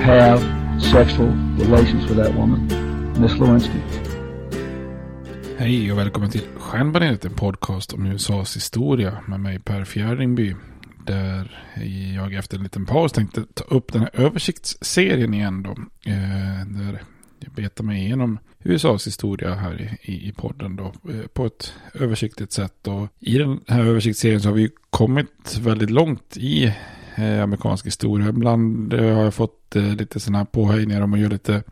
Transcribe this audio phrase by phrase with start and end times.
[0.00, 0.40] have
[0.80, 1.28] sexual
[1.58, 2.68] relations with that woman,
[3.20, 3.78] Miss Lewinsky.
[5.56, 10.54] Hej och välkommen till Stjärnbaneret, en podcast om USAs historia med mig Per Fjärdingby.
[11.06, 11.64] Där
[12.16, 15.70] jag efter en liten paus tänkte ta upp den här översiktsserien igen då.
[16.10, 17.02] Eh, där
[17.38, 22.52] jag betar mig igenom USAs historia här i, i, podden då eh, på ett översiktligt
[22.52, 22.86] sätt.
[22.88, 26.74] Och I den här översiktsserien så har vi kommit väldigt långt i
[27.14, 28.28] Eh, amerikansk historia.
[28.28, 31.62] Ibland eh, har jag fått eh, lite sådana här påhejningar om att göra lite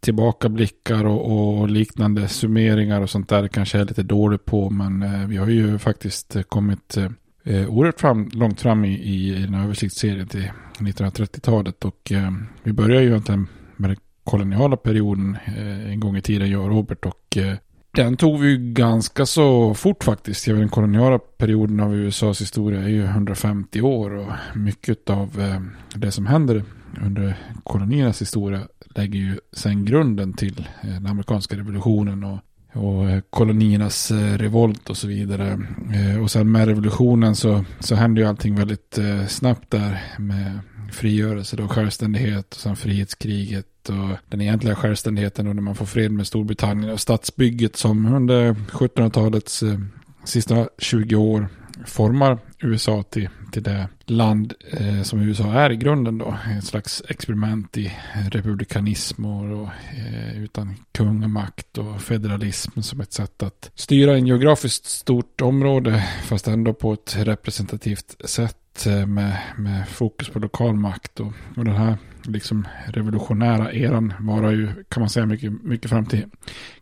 [0.00, 4.70] tillbakablickar och, och, liknande summeringar och sånt där kanske är lite dåligt på.
[4.70, 7.08] Men eh, vi har ju faktiskt eh, kommit eh,
[7.44, 11.84] eh, oerhört fram, långt fram i, i, i den här översiktsserien till 1930-talet.
[11.84, 12.30] Och eh,
[12.62, 13.46] vi börjar ju egentligen
[13.76, 17.04] med den koloniala perioden eh, en gång i tiden, jag och Robert.
[17.04, 17.56] Och eh,
[17.90, 20.44] den tog vi ju ganska så fort faktiskt.
[20.46, 24.14] Den koloniala perioden av USAs historia är ju 150 år.
[24.14, 25.60] Och mycket av eh,
[25.98, 26.64] det som händer
[27.04, 28.60] under koloniernas historia
[28.94, 32.38] lägger ju sen grunden till eh, den amerikanska revolutionen och,
[32.72, 35.60] och eh, koloniernas eh, revolt och så vidare.
[35.94, 40.58] Eh, och sen med revolutionen så, så händer ju allting väldigt eh, snabbt där med
[40.92, 46.12] frigörelse och självständighet och sen frihetskriget och den egentliga självständigheten och när man får fred
[46.12, 49.78] med Storbritannien och statsbygget som under 1700-talets eh,
[50.24, 51.48] sista 20 år
[51.86, 56.34] formar USA till, till det land eh, som USA är i grunden då.
[56.46, 57.92] En slags experiment i
[58.30, 64.84] republikanism och, och eh, utan kungamakt och federalism som ett sätt att styra en geografiskt
[64.84, 71.20] stort område fast ändå på ett representativt sätt Eh, med, med fokus på lokal makt.
[71.20, 76.06] Och, och den här liksom revolutionära eran varar ju, kan man säga, mycket, mycket fram
[76.06, 76.24] till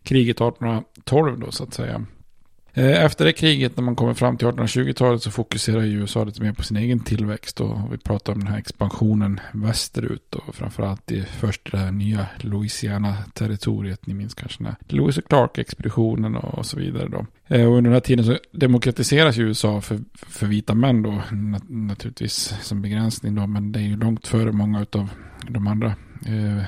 [0.03, 2.05] kriget 1812 då så att säga.
[2.77, 6.41] Eh, efter det kriget, när man kommer fram till 1820-talet, så fokuserar ju USA lite
[6.41, 7.59] mer på sin egen tillväxt.
[7.61, 10.35] Och vi pratar om den här expansionen västerut.
[10.35, 14.07] Och framförallt i först det här nya Louisiana-territoriet.
[14.07, 17.07] Ni minns kanske när Lewis och Clark-expeditionen och så vidare.
[17.07, 17.25] Då.
[17.47, 21.21] Eh, och under den här tiden så demokratiseras ju USA för, för vita män då.
[21.67, 23.47] Naturligtvis som begränsning då.
[23.47, 25.09] Men det är ju långt före många av
[25.49, 25.95] de andra
[26.25, 26.63] eh,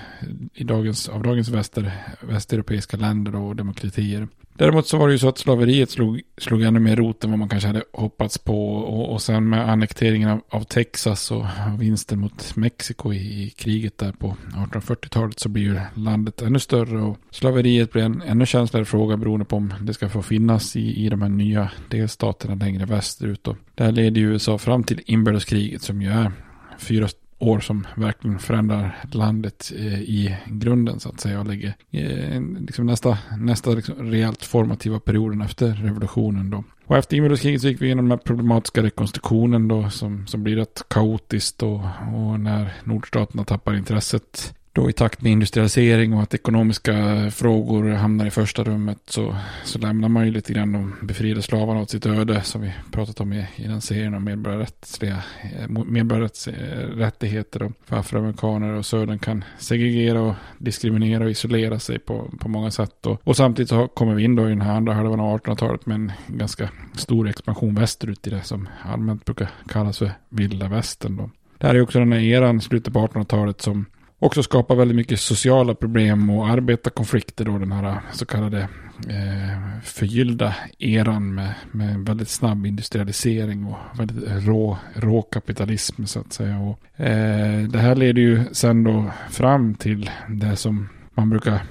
[0.53, 1.91] i dagens, av dagens väster,
[2.21, 4.27] västeuropeiska länder och demokratier.
[4.59, 7.39] Däremot så var det ju så att slaveriet slog, slog ännu mer rot än vad
[7.39, 8.73] man kanske hade hoppats på.
[8.73, 11.45] Och, och sen med annekteringen av, av Texas och
[11.79, 17.01] vinsten mot Mexiko i, i kriget där på 1840-talet så blir ju landet ännu större.
[17.01, 21.05] Och slaveriet blir en ännu känsligare fråga beroende på om det ska få finnas i,
[21.05, 23.47] i de här nya delstaterna längre västerut.
[23.47, 26.31] Och det här leder ju USA fram till inbördeskriget som ju är
[26.79, 27.07] fyra
[27.39, 32.85] år som verkligen förändrar landet eh, i grunden så att säga och lägger eh, liksom
[32.85, 36.63] nästa, nästa liksom rejält formativa perioden efter revolutionen då.
[36.85, 40.55] Och efter inbördeskriget så gick vi igenom den här problematiska rekonstruktionen då som, som blir
[40.55, 41.81] rätt kaotiskt och,
[42.15, 48.25] och när nordstaterna tappar intresset då i takt med industrialisering och att ekonomiska frågor hamnar
[48.25, 52.05] i första rummet så, så lämnar man ju lite grann de befriade slavarna åt sitt
[52.05, 55.23] öde som vi pratat om i, i den serien om medborgarrättsliga
[55.59, 62.31] eh, medborgarrättigheter och för afroamerikaner och södern kan segregera och diskriminera och isolera sig på,
[62.39, 63.05] på många sätt.
[63.05, 65.85] Och, och samtidigt så kommer vi in då i den här andra halvan av 1800-talet
[65.85, 71.17] med en ganska stor expansion västerut i det som allmänt brukar kallas för vilda västern.
[71.17, 71.29] Då.
[71.57, 73.85] Det här är också den här eran, slutet på 1800-talet, som
[74.19, 78.59] också skapar väldigt mycket sociala problem och arbetarkonflikter då den här så kallade
[79.07, 86.33] eh, förgyllda eran med, med väldigt snabb industrialisering och väldigt rå, rå kapitalism så att
[86.33, 86.59] säga.
[86.59, 91.61] Och, eh, det här leder ju sen då fram till det som man brukar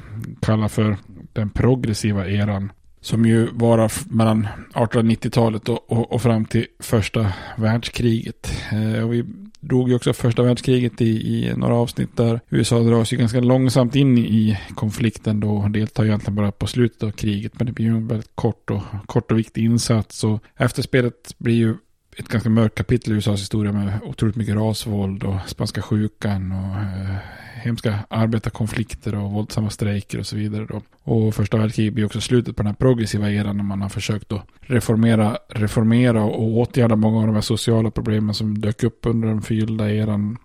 [0.41, 0.97] kalla för
[1.33, 2.73] den progressiva eran.
[3.01, 8.53] Som ju varar mellan 1890-talet och, och, och, fram till första världskriget.
[8.73, 9.25] Eh, och vi
[9.61, 13.97] drog ju också första världskriget i, i några avsnitt där USA dras ju ganska långsamt
[13.97, 17.53] in i konflikten då och deltar egentligen bara på slutet av kriget.
[17.59, 20.25] Men det blir ju en väldigt kort och, kort och viktig insats.
[20.25, 21.75] Och efterspelet blir ju
[22.17, 26.77] ett ganska mörkt kapitel i USAs historia med otroligt mycket rasvåld och spanska sjukan och
[26.77, 27.17] eh,
[27.63, 30.67] hemska arbetarkonflikter och våldsamma strejker och så vidare.
[30.67, 30.83] Då.
[31.03, 34.33] Och första världskriget blir också slutet på den här progressiva eran när man har försökt
[34.33, 39.29] att reformera, reformera och åtgärda många av de här sociala problemen som dök upp under
[39.29, 40.39] den förgyllda eran.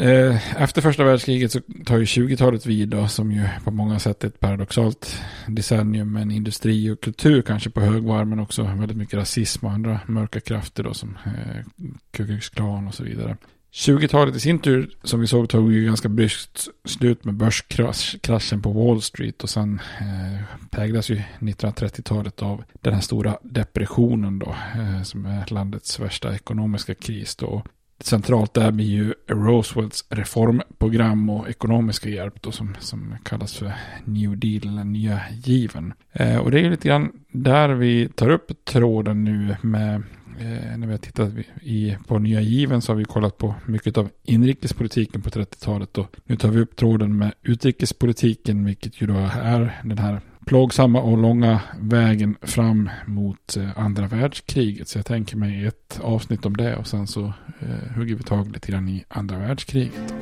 [0.00, 4.24] Eh, efter första världskriget så tar ju 20-talet vid då, som ju på många sätt
[4.24, 8.96] är ett paradoxalt decennium med en industri och kultur kanske på högvarv men också väldigt
[8.96, 13.36] mycket rasism och andra mörka krafter då som eh, Ku Klux Klan och så vidare.
[13.78, 18.72] 20-talet i sin tur, som vi såg, tog ju ganska bryskt slut med börskraschen på
[18.72, 25.02] Wall Street och sen eh, präglas ju 1930-talet av den här stora depressionen då, eh,
[25.02, 27.62] som är landets värsta ekonomiska kris då.
[28.00, 33.72] Centralt där blir ju Roosevelts reformprogram och ekonomiska hjälp då som, som kallas för
[34.04, 35.94] New Deal, eller nya given.
[36.12, 40.02] Eh, och det är ju lite grann där vi tar upp tråden nu med
[40.40, 41.32] Eh, när vi har tittat
[41.62, 45.98] i, på nya given så har vi kollat på mycket av inrikespolitiken på 30-talet.
[45.98, 51.00] Och nu tar vi upp tråden med utrikespolitiken, vilket ju då är den här plågsamma
[51.00, 54.88] och långa vägen fram mot eh, andra världskriget.
[54.88, 57.24] Så jag tänker mig ett avsnitt om det och sen så
[57.60, 60.14] eh, hugger vi tag lite grann i andra världskriget.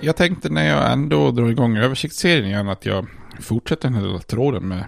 [0.00, 3.06] Jag tänkte när jag ändå drar igång översiktsserien igen att jag
[3.40, 4.84] fortsätter den här lilla tråden med,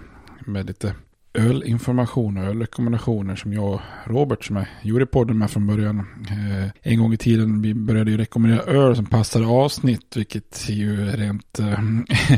[0.47, 0.95] med lite
[1.39, 5.99] ölinformation och ölrekommendationer som jag och Robert som jag gjorde podden med från början.
[6.31, 11.07] Eh, en gång i tiden vi började ju rekommendera öl som passade avsnitt vilket ju
[11.07, 11.79] rent eh,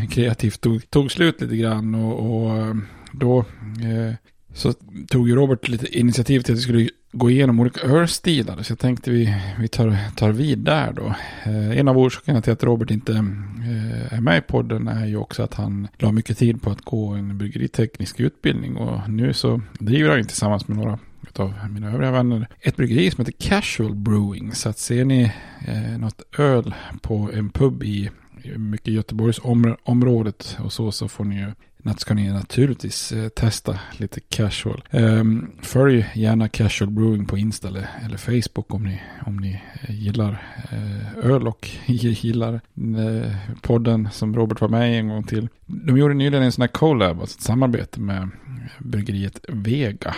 [0.10, 2.74] kreativt tog, tog slut lite grann och, och eh,
[3.12, 4.14] då eh,
[4.54, 4.74] så
[5.08, 8.62] tog ju Robert lite initiativ till att vi skulle gå igenom olika ölstilar.
[8.62, 11.14] Så jag tänkte vi, vi tar, tar vid där då.
[11.44, 15.16] Eh, en av orsakerna till att Robert inte eh, är med i podden är ju
[15.16, 18.76] också att han la mycket tid på att gå en bryggeriteknisk utbildning.
[18.76, 20.98] Och nu så driver han tillsammans med några
[21.36, 24.52] av mina övriga vänner ett bryggeri som heter Casual Brewing.
[24.52, 25.32] Så att ser ni
[25.66, 28.10] eh, något öl på en pub i
[28.56, 29.40] mycket Göteborgs
[29.82, 31.52] området och så så får ni ju
[32.00, 34.82] ska ni naturligtvis eh, testa lite casual.
[34.90, 39.94] Um, följ gärna casual brewing på Insta eller, eller Facebook om ni, om ni eh,
[40.00, 42.60] gillar eh, öl och gillar
[43.60, 45.48] podden som Robert var med i en gång till.
[45.66, 48.30] De gjorde nyligen en sån här collab, alltså ett samarbete med
[48.78, 50.14] bryggeriet Vega,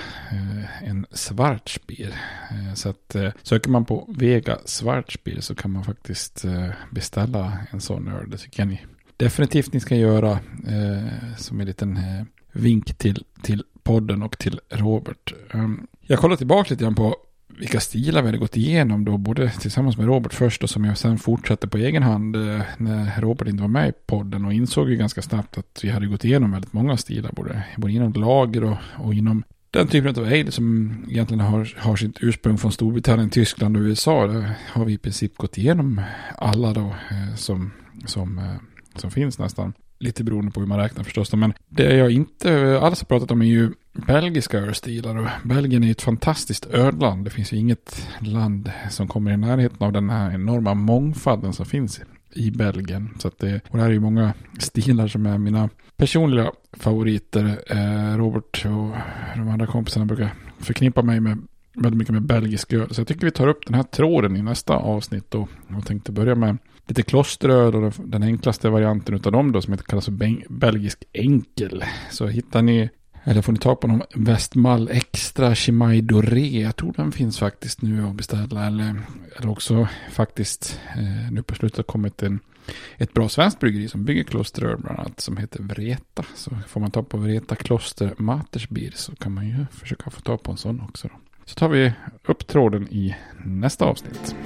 [0.83, 2.15] en Schwarzbier.
[2.75, 6.45] Så att söker man på Vega Schwarzbier så kan man faktiskt
[6.91, 8.31] beställa en sån öl.
[8.31, 8.81] Det tycker jag ni
[9.23, 10.31] definitivt ni ska göra
[10.67, 15.33] eh, som en liten eh, vink till, till podden och till Robert.
[15.55, 17.17] Um, jag kollar tillbaka lite grann på
[17.59, 20.99] vilka stilar vi hade gått igenom då, både tillsammans med Robert först och som jag
[20.99, 24.91] sen fortsatte på egen hand eh, när Robert inte var med i podden och insåg
[24.91, 28.65] ju ganska snabbt att vi hade gått igenom väldigt många stilar, både, både inom lager
[28.65, 33.31] och, och inom den typen av ale som egentligen har, har sitt ursprung från Storbritannien,
[33.31, 34.27] Tyskland och USA.
[34.27, 36.01] Där har vi i princip gått igenom
[36.39, 37.71] alla då eh, som,
[38.07, 39.73] som eh, som finns nästan.
[39.99, 41.33] Lite beroende på hur man räknar förstås.
[41.33, 45.17] Men det jag inte alls har pratat om är ju belgiska ölstilar.
[45.17, 47.25] Och Belgien är ett fantastiskt ölland.
[47.25, 51.67] Det finns ju inget land som kommer i närheten av den här enorma mångfalden som
[51.67, 52.01] finns
[52.35, 53.15] i Belgien.
[53.19, 57.59] Så att det, och det här är ju många stilar som är mina personliga favoriter.
[57.67, 58.97] Eh, Robert och
[59.37, 61.39] de andra kompisarna brukar förknippa mig med
[61.75, 62.95] väldigt mycket med belgisk öl.
[62.95, 65.49] Så jag tycker vi tar upp den här tråden i nästa avsnitt då.
[65.79, 66.59] Och tänkte börja med
[66.93, 71.85] lite klosteröl och den enklaste varianten av dem då som kallas för belgisk enkel.
[72.11, 72.91] Så hittar ni,
[73.25, 76.61] eller får ni tag på någon Westmall Extra Chimay Doré.
[76.61, 78.67] Jag tror den finns faktiskt nu att beställa.
[78.67, 78.95] Eller,
[79.37, 82.41] eller också faktiskt eh, nu på slutet har kommit en
[82.97, 86.25] ett bra svenskt bryggeri som bygger klosteröl bland annat som heter Vreta.
[86.35, 90.37] Så får man ta på Vreta Kloster Matersbier så kan man ju försöka få ta
[90.37, 91.09] på en sån också.
[91.09, 91.15] Då.
[91.45, 91.93] Så tar vi
[92.27, 94.37] upp tråden i nästa avsnitt.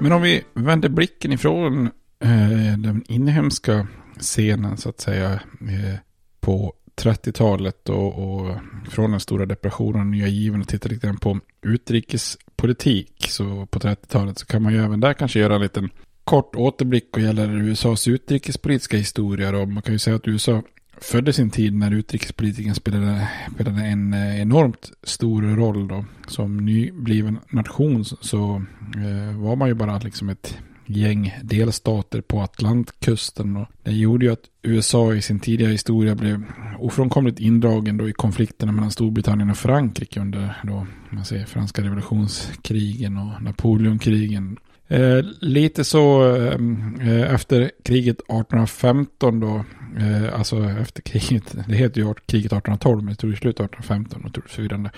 [0.00, 1.86] Men om vi vänder blicken ifrån
[2.22, 3.86] eh, den inhemska
[4.18, 5.98] scenen så att säga eh,
[6.40, 8.56] på 30-talet och, och,
[8.88, 13.26] från den stora depressionen och nya given och tittar lite grann på utrikespolitik.
[13.28, 15.90] Så på 30-talet så kan man ju även där kanske göra en liten
[16.24, 19.52] kort återblick och gäller USAs utrikespolitiska historia.
[19.52, 19.66] Då.
[19.66, 20.62] man kan ju säga att USA
[21.00, 26.04] födde sin tid när utrikespolitiken spelade, spelade en eh, enormt stor roll då.
[26.26, 28.62] Som nybliven nation så
[28.96, 33.56] eh, var man ju bara liksom ett gäng delstater på Atlantkusten.
[33.56, 36.44] Och det gjorde ju att USA i sin tidiga historia blev
[36.78, 43.16] ofrånkomligt indragen då i konflikterna mellan Storbritannien och Frankrike under då, man säger, franska revolutionskrigen
[43.16, 44.56] och Napoleonkrigen.
[44.90, 49.64] Eh, lite så eh, efter kriget 1815 då,
[49.98, 54.34] eh, alltså efter kriget, det heter ju kriget 1812 men det tog slut 1815 och
[54.34, 54.90] tog förvirrande.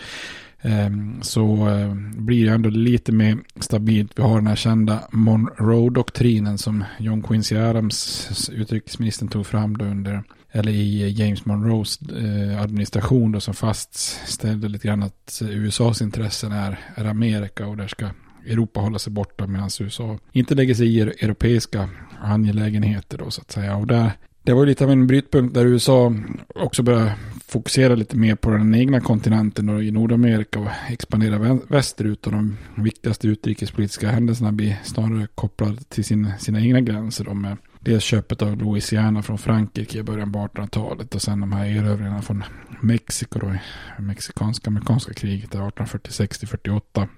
[0.62, 4.12] Ehm, så eh, blir det ändå lite mer stabilt.
[4.16, 10.22] Vi har den här kända Monroe-doktrinen som John Quincy Adams, utrikesministern, tog fram då under
[10.52, 16.78] eller i James Monroes eh, administration då som fastställde lite grann att USAs intressen är,
[16.94, 18.08] är Amerika och där ska
[18.46, 21.88] Europa hålla sig borta medan USA inte lägger sig i europeiska
[22.20, 23.76] angelägenheter då så att säga.
[23.76, 24.10] Och där,
[24.42, 26.14] det var lite av en brytpunkt där USA
[26.54, 27.14] också började
[27.46, 32.26] fokusera lite mer på den egna kontinenten och i Nordamerika och expandera västerut.
[32.26, 37.24] Och de viktigaste utrikespolitiska händelserna blir snarare kopplade till sin, sina egna gränser.
[37.24, 41.52] Då med dels köpet av Louisiana från Frankrike i början på 1800-talet och sen de
[41.52, 42.44] här erövringarna från
[42.80, 43.54] Mexiko då,
[43.98, 47.08] mexikanska-amerikanska kriget 1846 48.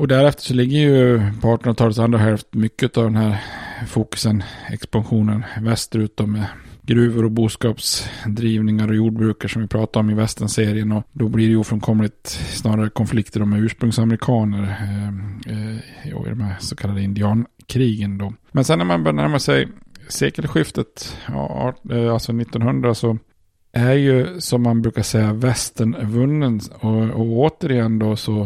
[0.00, 3.44] Och därefter så ligger ju på 1800-talets andra hälft mycket av den här
[3.86, 6.46] fokusen, expansionen västerut då med
[6.82, 10.92] gruvor och boskapsdrivningar och jordbrukare som vi pratade om i västernserien.
[10.92, 15.08] Och då blir det ju ofrånkomligt snarare konflikter med ursprungsamerikaner eh,
[15.52, 18.32] eh, i de här så kallade indiankrigen då.
[18.52, 19.68] Men sen när man börjar närma sig
[20.08, 23.18] sekelskiftet, ja, eh, alltså 1900 så
[23.72, 28.40] är ju som man brukar säga västern vunnen och, och återigen då så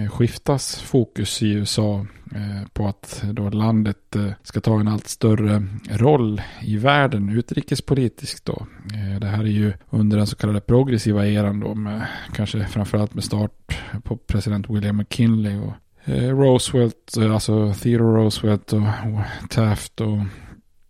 [0.00, 5.08] eh, skiftas fokus i USA eh, på att då landet eh, ska ta en allt
[5.08, 8.66] större roll i världen utrikespolitiskt då.
[9.20, 13.24] Det här är ju under den så kallade progressiva eran då med kanske framförallt med
[13.24, 15.72] start på president William McKinley och
[16.06, 20.18] Roosevelt, alltså Theodore Roosevelt och, och Taft och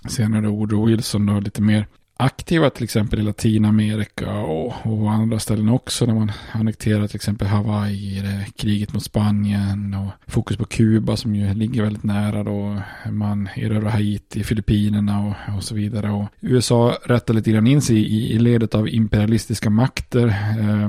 [0.09, 1.87] senare Woodrow Wilson då lite mer
[2.21, 6.07] aktiva till exempel i Latinamerika och, och andra ställen också.
[6.07, 8.23] När man annekterar till exempel Hawaii,
[8.57, 12.83] kriget mot Spanien och fokus på Kuba som ju ligger väldigt nära då.
[13.11, 16.11] Man erövrar Haiti, Filippinerna och, och så vidare.
[16.11, 20.27] Och USA rättar lite grann in sig i, i ledet av imperialistiska makter.
[20.59, 20.85] Eh,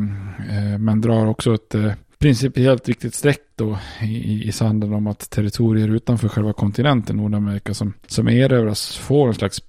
[0.57, 5.29] eh, men drar också ett eh, principiellt viktigt streck då i, i sanden om att
[5.29, 9.59] territorier utanför själva kontinenten Nordamerika som, som erövras får en slags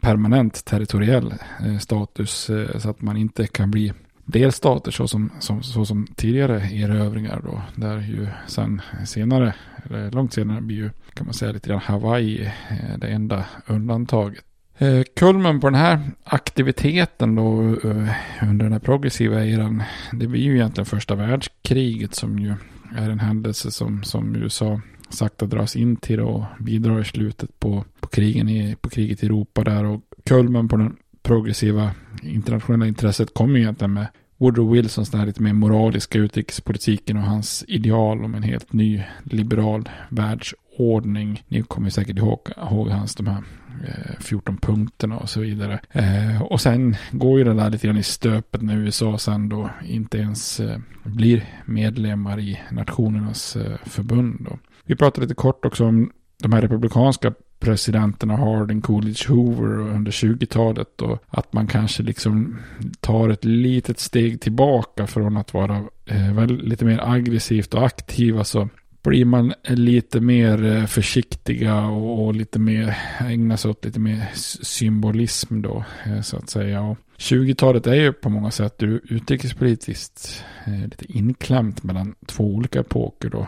[0.00, 1.34] permanent territoriell
[1.66, 3.92] eh, status eh, så att man inte kan bli
[4.24, 7.62] delstater så som, som, så som tidigare erövringar då.
[7.74, 9.54] Där ju sen senare,
[9.84, 14.44] eller långt senare blir ju kan man säga lite grann Hawaii eh, det enda undantaget.
[14.78, 18.08] Eh, kulmen på den här aktiviteten då eh,
[18.42, 22.54] under den här progressiva eran, det blir ju egentligen första världskriget som ju
[22.96, 27.84] är en händelse som, som USA sakta dras in till och bidrar i slutet på,
[28.00, 31.90] på, krigen i, på kriget i Europa där och kulmen på den progressiva
[32.22, 34.06] internationella intresset kommer ju egentligen med
[34.38, 39.02] Woodrow Wilsons den här lite mer moraliska utrikespolitiken och hans ideal om en helt ny
[39.24, 41.42] liberal världsordning.
[41.48, 43.42] Ni kommer säkert ihåg, ihåg hans de här
[43.86, 45.80] Eh, 14 punkterna och så vidare.
[45.92, 49.70] Eh, och sen går ju det där lite grann i stöpet när USA sen då
[49.84, 54.36] inte ens eh, blir medlemmar i Nationernas eh, förbund.
[54.40, 54.58] Då.
[54.84, 56.10] Vi pratade lite kort också om
[56.42, 62.58] de här republikanska presidenterna Harding, Coolidge, Hoover under 20-talet och att man kanske liksom
[63.00, 65.76] tar ett litet steg tillbaka från att vara
[66.06, 68.68] eh, väl, lite mer aggressivt och aktiva så
[69.02, 74.30] blir man lite mer eh, försiktiga och, och lite mer ägnar sig åt lite mer
[74.62, 76.96] symbolism då eh, så att säga.
[77.18, 83.46] 20-talet är ju på många sätt utrikespolitiskt eh, lite inklämt mellan två olika epoker då.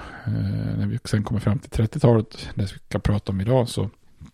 [0.78, 3.90] När vi sen kommer fram till 30-talet, det vi ska prata om idag, så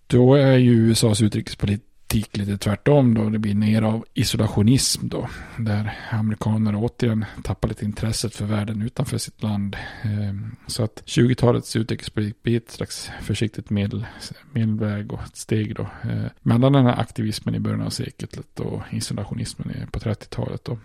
[0.06, 3.30] då är ju USAs utrikespolitik lite tvärtom då.
[3.30, 5.28] Det blir mer av isolationism då.
[5.58, 9.76] Där amerikaner återigen tappar lite intresset för världen utanför sitt land.
[10.02, 14.06] Ehm, så att 20-talets utrikespolitik blir ett slags försiktigt medel,
[14.52, 15.86] medelväg och ett steg då.
[16.02, 20.78] Ehm, mellan den här aktivismen i början av seklet och isolationismen på 30-talet då.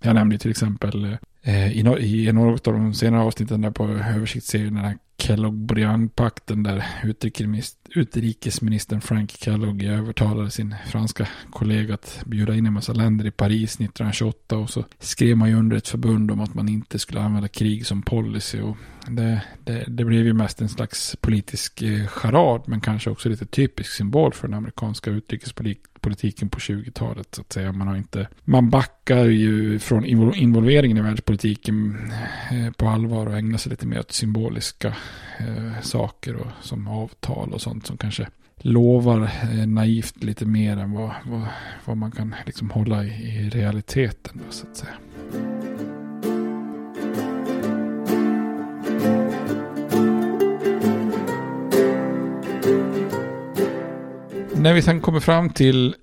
[0.00, 4.84] Jag nämnde till exempel eh, i, något av de senare avsnitten där på översiktsserien den
[4.84, 6.86] här Kellogg-Briand-pakten där
[7.94, 13.74] utrikesministern Frank Kellogg övertalade sin franska kollega att bjuda in en massa länder i Paris
[13.74, 17.48] 1928 och så skrev man ju under ett förbund om att man inte skulle använda
[17.48, 18.76] krig som policy och
[19.10, 23.46] det, det, det blev ju mest en slags politisk eh, charad men kanske också lite
[23.46, 27.72] typisk symbol för den amerikanska utrikespolitiken på 20-talet så att säga.
[27.72, 30.04] Man har inte, man backar ju från
[30.34, 31.98] involveringen i världspolitiken
[32.50, 34.88] eh, på allvar och ägnar sig lite mer åt symboliska
[35.38, 40.92] eh, saker och som avtal och sånt som kanske lovar eh, naivt lite mer än
[40.92, 41.46] vad, vad,
[41.84, 44.40] vad man kan liksom hålla i, i realiteten.
[44.46, 44.94] Då, så att säga.
[54.54, 55.94] När vi sen kommer fram till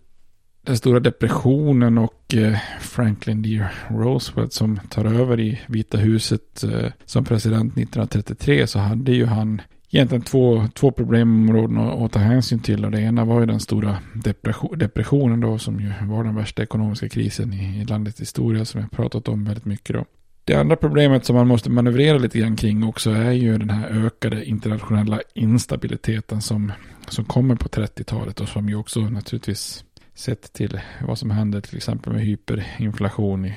[0.65, 3.65] den stora depressionen och eh, Franklin D.
[3.87, 9.61] Roosevelt som tar över i Vita huset eh, som president 1933 så hade ju han
[9.95, 12.85] egentligen två, två problemområden att, att ta hänsyn till.
[12.85, 16.63] Och det ena var ju den stora depression, depressionen då som ju var den värsta
[16.63, 20.05] ekonomiska krisen i, i landets historia som jag pratat om väldigt mycket då.
[20.45, 24.05] Det andra problemet som man måste manövrera lite grann kring också är ju den här
[24.05, 26.71] ökade internationella instabiliteten som,
[27.07, 31.77] som kommer på 30-talet och som ju också naturligtvis sett till vad som händer till
[31.77, 33.53] exempel med hyperinflation i,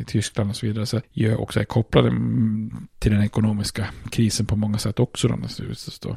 [0.00, 2.12] i Tyskland och så vidare så gör också är kopplade
[2.98, 5.28] till den ekonomiska krisen på många sätt också.
[5.28, 5.36] Då,
[6.02, 6.16] då.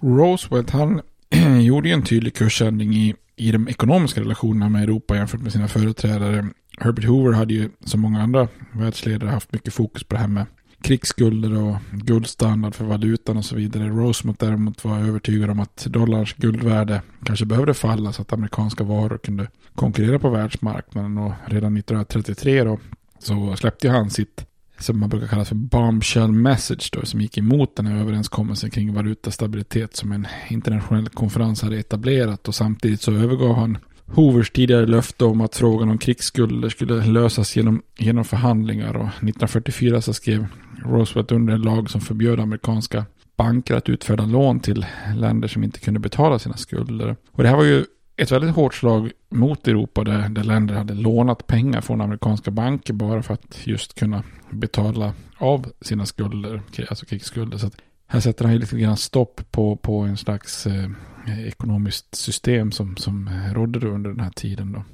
[0.00, 1.00] Roosevelt han
[1.62, 5.68] gjorde ju en tydlig kursändring i, i de ekonomiska relationerna med Europa jämfört med sina
[5.68, 6.48] företrädare.
[6.78, 10.46] Herbert Hoover hade ju som många andra världsledare haft mycket fokus på det här med
[10.82, 13.88] krigsskulder och guldstandard för valutan och så vidare.
[13.88, 19.18] Rosemont däremot var övertygad om att dollarns guldvärde kanske behövde falla så att amerikanska varor
[19.18, 22.78] kunde konkurrera på världsmarknaden och redan 1933 då
[23.18, 24.46] så släppte han sitt
[24.78, 28.94] som man brukar kalla för bombshell message då, som gick emot den här överenskommelsen kring
[28.94, 33.78] valutastabilitet som en internationell konferens hade etablerat och samtidigt så övergav han
[34.14, 40.00] Hoovers tidigare löfte om att frågan om krigsskulder skulle lösas genom, genom förhandlingar och 1944
[40.00, 40.46] så skrev
[40.84, 43.04] Roosevelt under en lag som förbjöd amerikanska
[43.36, 47.16] banker att utfärda lån till länder som inte kunde betala sina skulder.
[47.30, 47.84] Och det här var ju
[48.16, 52.92] ett väldigt hårt slag mot Europa där, där länder hade lånat pengar från amerikanska banker
[52.92, 57.58] bara för att just kunna betala av sina skulder, alltså krigsskulder.
[57.58, 57.70] Så
[58.06, 60.90] här sätter han ju lite grann stopp på, på en slags eh,
[61.26, 64.72] Eh, ekonomiskt system som, som eh, rådde under den här tiden.
[64.72, 64.84] Då.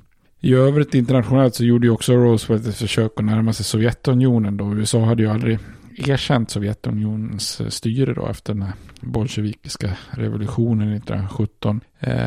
[0.40, 4.74] I övrigt internationellt så gjorde ju också Roosevelt ett försök att närma sig Sovjetunionen då.
[4.74, 5.58] USA hade ju aldrig
[5.96, 11.80] erkänt Sovjetunionens eh, styre då efter den här bolsjevikiska revolutionen 1917.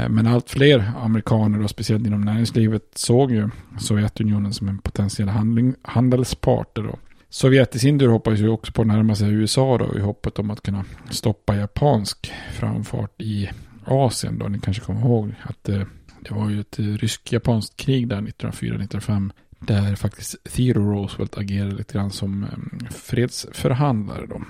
[0.09, 5.75] Men allt fler amerikaner då, speciellt inom näringslivet såg ju Sovjetunionen som en potentiell handling,
[5.81, 6.99] handelspartner då.
[7.29, 10.39] Sovjet i sin tur hoppades ju också på att närma sig USA då i hoppet
[10.39, 13.49] om att kunna stoppa japansk framfart i
[13.85, 14.47] Asien då.
[14.47, 15.87] Ni kanske kommer ihåg att det,
[16.21, 21.93] det var ju ett eh, rysk-japanskt krig där 1904-1905 där faktiskt Theodore Roosevelt agerade lite
[21.93, 24.41] grann som eh, fredsförhandlare då.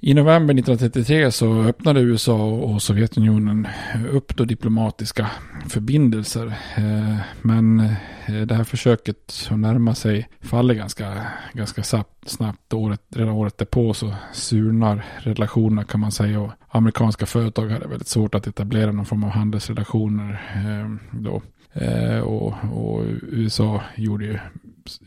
[0.00, 3.68] I november 1933 så öppnade USA och Sovjetunionen
[4.10, 5.30] upp då diplomatiska
[5.68, 6.46] förbindelser.
[6.76, 7.80] Eh, men
[8.26, 11.82] eh, det här försöket att närma sig faller ganska, ganska
[12.26, 12.72] snabbt.
[12.72, 16.40] Året, redan året därpå så surnar relationerna kan man säga.
[16.40, 21.42] Och amerikanska företag hade väldigt svårt att etablera någon form av handelsrelationer eh, då.
[22.22, 24.38] Och, och USA gjorde ju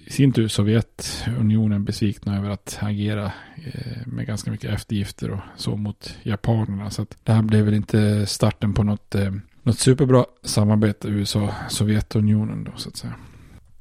[0.06, 5.76] i sin tur Sovjetunionen besvikna över att agera eh, med ganska mycket eftergifter och så
[5.76, 6.90] mot japanerna.
[6.90, 9.32] Så att det här blev väl inte starten på något, eh,
[9.64, 13.14] något superbra samarbete USA-Sovjetunionen då så att säga.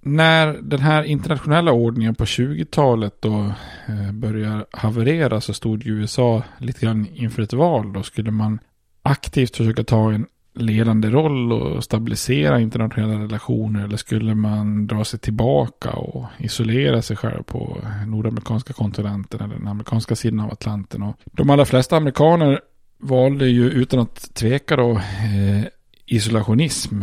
[0.00, 3.52] När den här internationella ordningen på 20-talet då
[3.87, 7.92] eh, börjar haverera så stod ju USA lite grann inför ett val.
[7.92, 8.58] Då skulle man
[9.02, 10.26] aktivt försöka ta en
[10.59, 17.16] ledande roll och stabilisera internationella relationer eller skulle man dra sig tillbaka och isolera sig
[17.16, 21.03] själv på nordamerikanska kontinenten eller den amerikanska sidan av Atlanten.
[21.03, 22.61] Och de allra flesta amerikaner
[22.99, 25.64] valde ju utan att tveka då eh,
[26.07, 27.03] isolationism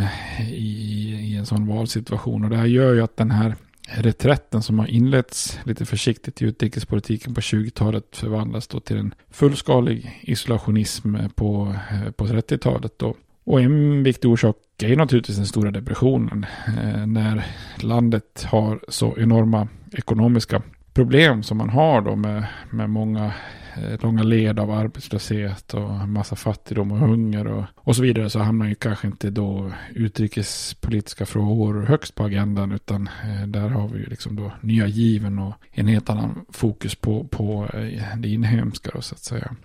[0.49, 0.81] i,
[1.21, 3.55] i en sån valsituation och det här gör ju att den här
[3.87, 10.19] reträtten som har inletts lite försiktigt i utrikespolitiken på 20-talet förvandlas då till en fullskalig
[10.21, 13.03] isolationism på, eh, på 30-talet.
[13.45, 16.45] Och en viktig orsak är naturligtvis den stora depressionen.
[16.67, 17.45] Eh, när
[17.81, 20.61] landet har så enorma ekonomiska
[20.93, 23.33] problem som man har då med, med många
[23.77, 28.39] eh, långa led av arbetslöshet och massa fattigdom och hunger och, och så vidare så
[28.39, 33.99] hamnar ju kanske inte då utrikespolitiska frågor högst på agendan utan eh, där har vi
[33.99, 37.69] ju liksom då nya given och en helt annan fokus på, på
[38.17, 39.55] det inhemska då så att säga.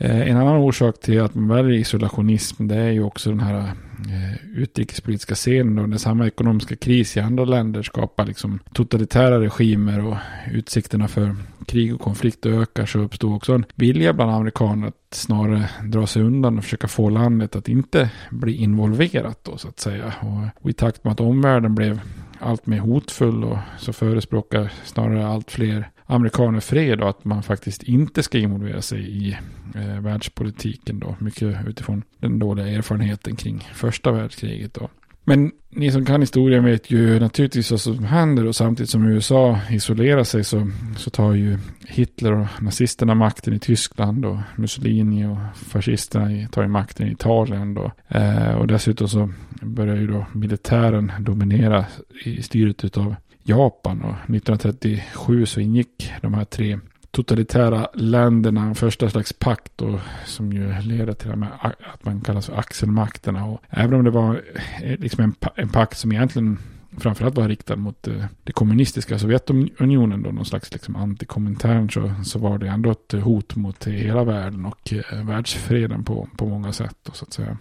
[0.00, 3.58] Eh, en annan orsak till att man väljer isolationism det är ju också den här
[3.58, 10.06] eh, utrikespolitiska scenen och när samma ekonomiska kris i andra länder skapar liksom totalitära regimer
[10.06, 10.16] och
[10.52, 11.36] utsikterna för
[11.66, 16.22] krig och konflikt ökar så uppstår också en vilja bland amerikaner att snarare dra sig
[16.22, 20.14] undan och försöka få landet att inte bli involverat då så att säga.
[20.20, 22.00] Och, och i takt med att omvärlden blev
[22.38, 27.82] allt mer hotfull och så förespråkar snarare allt fler amerikaner fred och att man faktiskt
[27.82, 29.36] inte ska involvera sig i
[29.74, 31.16] eh, världspolitiken då.
[31.18, 34.88] Mycket utifrån den dåliga erfarenheten kring första världskriget då.
[35.24, 39.58] Men ni som kan historien vet ju naturligtvis vad som händer och samtidigt som USA
[39.70, 45.38] isolerar sig så, så tar ju Hitler och nazisterna makten i Tyskland och Mussolini och
[45.54, 47.92] fascisterna tar ju makten i Italien då.
[48.08, 49.30] Eh, och dessutom så
[49.62, 51.86] börjar ju då militären dominera
[52.24, 53.14] i styret utav
[53.50, 56.78] Japan och 1937 så ingick de här tre
[57.10, 62.58] totalitära länderna en första slags pakt och som ju leder till att man kallas för
[62.58, 63.44] axelmakterna.
[63.44, 64.42] Och även om det var
[64.82, 66.58] eh, liksom en, en pakt som egentligen
[66.98, 72.38] framförallt var riktad mot eh, det, kommunistiska Sovjetunionen då, någon slags liksom antikomintern så, så
[72.38, 76.96] var det ändå ett hot mot hela världen och eh, världsfreden på, på många sätt
[77.02, 77.58] då, så att säga.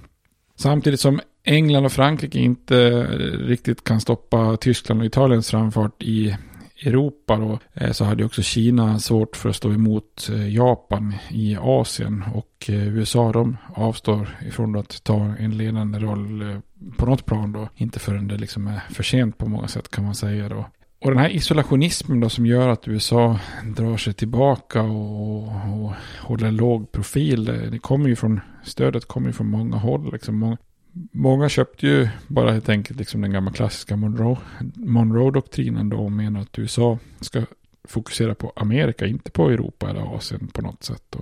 [0.60, 3.04] Samtidigt som England och Frankrike inte
[3.48, 6.38] riktigt kan stoppa Tyskland och Italiens framfart i
[6.86, 11.58] Europa då, eh, så hade också Kina svårt för att stå emot eh, Japan i
[11.62, 16.62] Asien och eh, USA de avstår ifrån att ta en ledande roll
[16.98, 20.04] på något plan då, inte förrän det liksom är för sent på många sätt kan
[20.04, 20.66] man säga då.
[21.02, 23.40] Och den här isolationismen då som gör att USA
[23.76, 27.46] drar sig tillbaka och, och håller låg profil.
[27.46, 30.12] Det kommer ju från, stödet kommer ju från många håll.
[30.12, 30.58] Liksom många,
[31.12, 33.96] många köpte ju bara helt enkelt liksom den gamla klassiska
[34.76, 37.42] Monroe-doktrinen då och menar att USA ska
[37.84, 41.04] fokusera på Amerika, inte på Europa eller Asien på något sätt.
[41.10, 41.20] Då.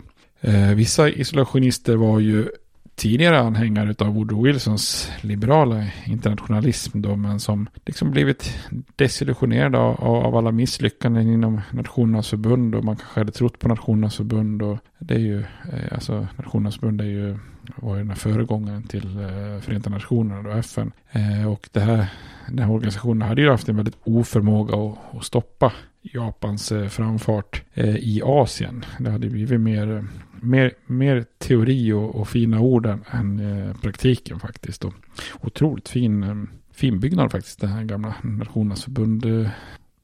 [0.50, 2.50] Eh, vissa isolationister var ju
[2.98, 8.60] tidigare anhängare av Woodrow Wilsons liberala internationalism då, men som liksom blivit
[8.96, 14.16] desillusionerad av, av alla misslyckanden inom Nationernas förbund och man kanske hade trott på Nationernas
[14.16, 17.38] förbund och det är ju, eh, alltså Nationernas förbund är ju,
[17.76, 20.92] var ju den här föregångaren till eh, Förenta Nationerna och FN.
[21.12, 22.08] Eh, och det här,
[22.48, 27.64] den här organisationen hade ju haft en väldigt oförmåga att, att stoppa Japans eh, framfart
[27.74, 28.86] eh, i Asien.
[29.00, 30.08] Det hade blivit mer
[30.41, 34.86] mer, mer teori och, och fina ord än eh, praktiken faktiskt.
[34.86, 34.93] Och
[35.41, 36.36] otroligt fin, eh,
[36.71, 39.26] fin byggnad faktiskt, den här gamla Nationernas förbund.
[39.26, 39.50] Eh,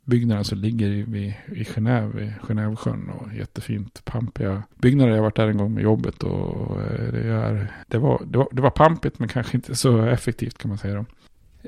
[0.06, 5.12] byggnaden som ligger i, i Genève, i Genèvesjön och jättefint pampiga byggnader.
[5.12, 8.38] Jag har varit där en gång med jobbet och eh, det, är, det, var, det,
[8.38, 10.96] var, det var pampigt men kanske inte så effektivt kan man säga.
[10.96, 11.06] Då.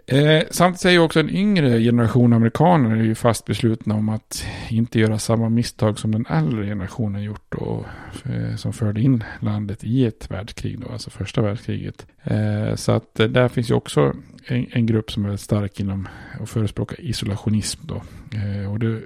[0.07, 4.45] Eh, samtidigt är ju också en yngre generation amerikaner är ju fast beslutna om att
[4.69, 7.85] inte göra samma misstag som den äldre generationen gjort och
[8.25, 12.05] eh, som förde in landet i ett världskrig då, alltså första världskriget.
[12.23, 14.13] Eh, så att eh, där finns ju också
[14.45, 16.07] en, en, grupp som är stark inom
[16.39, 18.01] och förespråkar isolationism då.
[18.33, 19.01] Eh, och det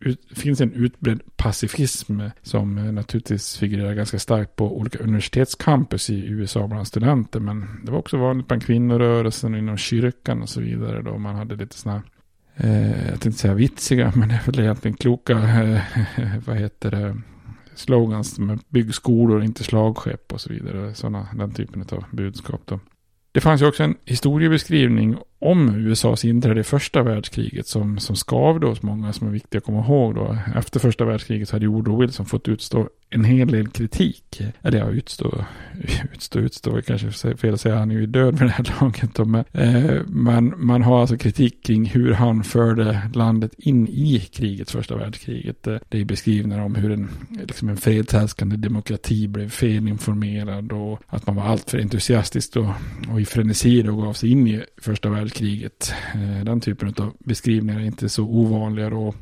[0.00, 6.26] ut, finns en utbredd pacifism som eh, naturligtvis figurerar ganska starkt på olika universitetscampus i
[6.26, 7.40] USA bland studenter.
[7.40, 11.02] Men det var också vanligt bland kvinnorörelsen och inom kyrkan och så vidare.
[11.02, 12.02] Då man hade lite sådana,
[12.56, 15.80] eh, jag tänkte säga vitsiga, men det är väl egentligen kloka, eh,
[16.46, 17.16] vad heter det,
[17.74, 20.94] slogans med bygg skolor, inte slagskepp och så vidare.
[20.94, 22.80] Sådana, den typen av budskap då.
[23.32, 28.66] Det fanns ju också en historiebeskrivning om USAs inträde i första världskriget som, som skavde
[28.66, 30.38] hos många som är viktiga att komma ihåg då.
[30.56, 34.42] Efter första världskriget hade Woodrow Wilson fått utstå en hel del kritik.
[34.62, 35.44] Eller ja, utstå,
[36.12, 39.14] utstå, utstå, kanske fel att säga, han är ju död vid det här laget.
[39.14, 44.18] Då, men, eh, man, man har alltså kritik kring hur han förde landet in i
[44.18, 45.62] krigets första världskriget.
[45.62, 47.08] Det, är beskrivningar om hur en,
[47.48, 52.70] liksom en fredshälskande demokrati blev felinformerad och att man var alltför entusiastisk och,
[53.12, 55.25] och i frenesi då gav sig in i första världskriget.
[56.14, 59.14] Eh, den typen av beskrivningar är inte så ovanliga då.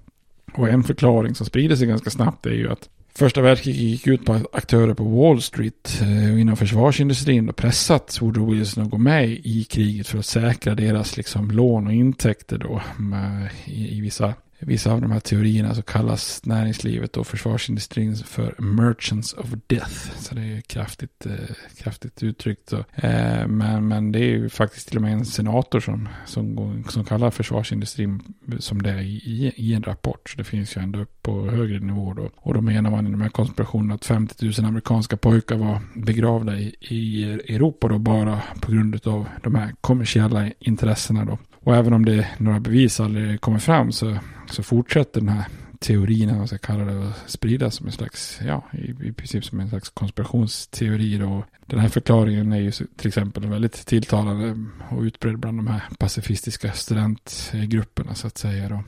[0.55, 4.25] Och en förklaring som sprider sig ganska snabbt är ju att Första världskriget gick ut
[4.25, 8.91] på att aktörer på Wall Street eh, och inom försvarsindustrin och pressat Woodrow Wilson att
[8.91, 13.97] gå med i kriget för att säkra deras liksom, lån och intäkter då med, i,
[13.97, 14.35] i vissa
[14.67, 20.19] vissa av de här teorierna så kallas näringslivet och försvarsindustrin för merchants of death.
[20.19, 22.69] Så det är kraftigt, eh, kraftigt uttryckt.
[22.69, 22.77] Så.
[22.77, 27.05] Eh, men, men det är ju faktiskt till och med en senator som, som, som
[27.05, 28.23] kallar försvarsindustrin
[28.59, 30.31] som det är i, i en rapport.
[30.31, 32.31] Så det finns ju ändå på högre nivå då.
[32.37, 36.59] Och då menar man i de här konspirationerna att 50 000 amerikanska pojkar var begravda
[36.59, 41.39] i, i Europa då bara på grund av de här kommersiella intressena då.
[41.65, 44.19] Och även om det några bevis aldrig kommer fram så,
[44.51, 45.45] så fortsätter den här
[45.79, 49.45] teorin, vad man ska kalla det, att spridas som en slags, ja, i, i princip
[49.45, 51.19] som en slags konspirationsteori.
[51.19, 51.45] Då.
[51.67, 54.57] Den här förklaringen är ju till exempel väldigt tilltalande
[54.91, 58.69] och utbredd bland de här pacifistiska studentgrupperna så att säga.
[58.69, 58.85] Då.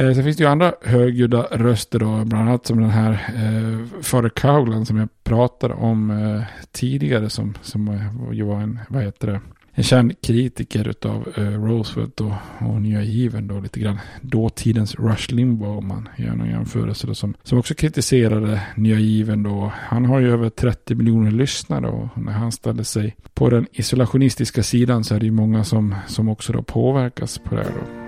[0.00, 4.02] Eh, sen finns det ju andra högljudda röster då, bland annat som den här eh,
[4.02, 8.00] Fader Cowland som jag pratade om eh, tidigare som, som
[8.32, 9.40] ju var en, vad heter det,
[9.78, 14.94] en känd kritiker av uh, eh, Roosevelt och, och nya given då lite grann dåtidens
[14.94, 19.72] Rush Limbaugh om man gör någon jämförelse då, som, som också kritiserade nya given då.
[19.76, 24.62] Han har ju över 30 miljoner lyssnare och när han ställer sig på den isolationistiska
[24.62, 28.07] sidan så är det ju många som, som också då påverkas på det här då.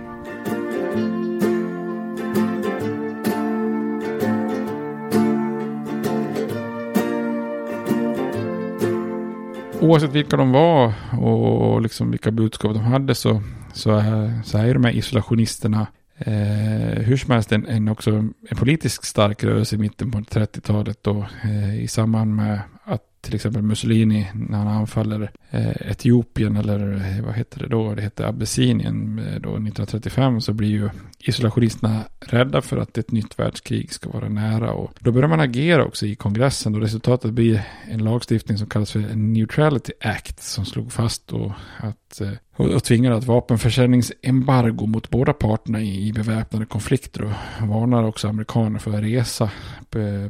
[9.80, 14.74] Oavsett vilka de var och liksom vilka budskap de hade så, så, är, så är
[14.74, 15.86] de här isolationisterna
[16.18, 20.98] eh, hur som helst en, en, också en politiskt stark rörelse i mitten på 30-talet
[21.02, 22.60] då eh, i samband med
[23.20, 27.94] till exempel Mussolini när han anfaller eh, Etiopien eller eh, vad heter det då?
[27.94, 33.38] Det heter Abessinien eh, då 1935 så blir ju isolationisterna rädda för att ett nytt
[33.38, 37.62] världskrig ska vara nära och då börjar man agera också i kongressen och resultatet blir
[37.88, 42.80] en lagstiftning som kallas för Neutrality Act som slog fast då att eh, och, tvingar
[42.80, 49.50] tvingade vapenförsäljningsembargo mot båda parterna i, beväpnade konflikter och varnar också amerikaner för att resa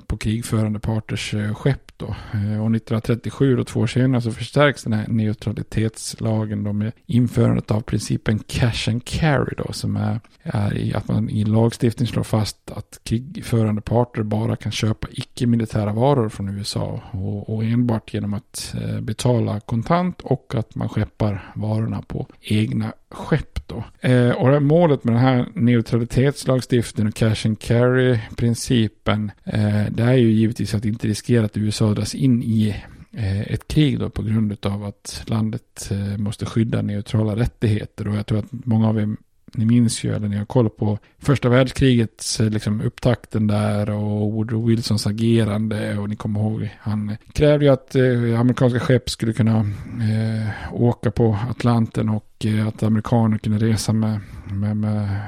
[0.06, 2.06] på, krigförande parters eh, skepp då.
[2.06, 7.70] Eh, och 1937 och två år senare så förstärks den här neutralitetslagen då med införandet
[7.70, 12.22] av principen cash and carry då som är, är i att man i lagstiftning slår
[12.22, 18.34] fast att krigförande parter bara kan köpa icke-militära varor från USA och, och enbart genom
[18.34, 23.84] att eh, betala kontant och att man skeppar varorna på egna skepp då.
[24.00, 30.30] Eh, och målet med den här neutralitetslagstiftningen och cash and carry-principen eh, det är ju
[30.30, 32.76] givetvis att inte riskera att USA dras in i
[33.12, 38.08] eh, ett krig då på grund av att landet eh, måste skydda neutrala rättigheter.
[38.08, 39.16] Och jag tror att många av er
[39.54, 44.32] ni minns ju, eller ni har koll på första världskrigets eh, liksom, upptakten där och
[44.32, 45.98] Woodrow Wilsons agerande.
[45.98, 51.10] Och ni kommer ihåg, han krävde ju att eh, amerikanska skepp skulle kunna eh, åka
[51.10, 54.20] på Atlanten och eh, att amerikaner kunde resa med,
[54.52, 55.20] med, med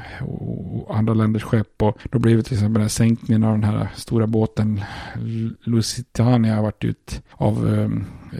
[0.90, 1.82] andra länders skepp.
[1.82, 4.80] Och då blev det till exempel den här sänkningen av den här stora båten
[5.64, 7.90] Lusitania vart ut av eh,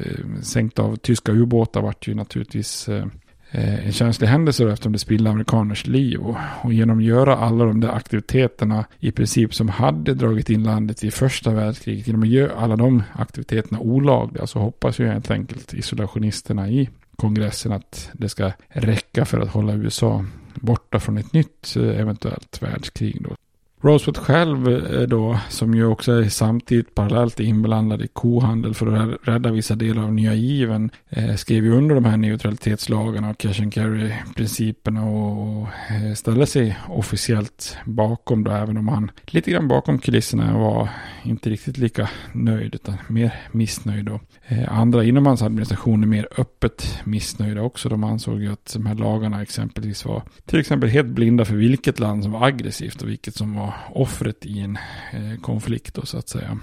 [0.00, 3.06] eh, sänkt av tyska ubåtar vart ju naturligtvis Eh,
[3.54, 6.20] Eh, en känslig händelse eftersom det spillde amerikaners liv.
[6.20, 10.62] Och, och, genom att göra alla de där aktiviteterna i princip som hade dragit in
[10.62, 15.30] landet i första världskriget, genom att göra alla de aktiviteterna olagliga så hoppas ju helt
[15.30, 21.32] enkelt isolationisterna i kongressen att det ska räcka för att hålla USA borta från ett
[21.32, 23.22] nytt eh, eventuellt världskrig.
[23.22, 23.36] Då.
[23.84, 29.28] Rosewood själv eh, då, som ju också är samtidigt parallellt inblandad i kohandel för att
[29.28, 33.62] rädda vissa delar av nya given, eh, skrev ju under de här neutralitetslagarna och cash
[33.62, 39.98] and carry-principerna och eh, ställde sig officiellt bakom då, även om han lite grann bakom
[39.98, 40.88] kulisserna var
[41.22, 44.20] inte riktigt lika nöjd, utan mer missnöjd då.
[44.46, 47.88] Eh, andra inom hans administration är mer öppet missnöjda också.
[47.88, 51.98] De ansåg ju att de här lagarna exempelvis var till exempel helt blinda för vilket
[51.98, 54.78] land som var aggressivt och vilket som var offret i en
[55.12, 56.58] eh, konflikt då så att säga.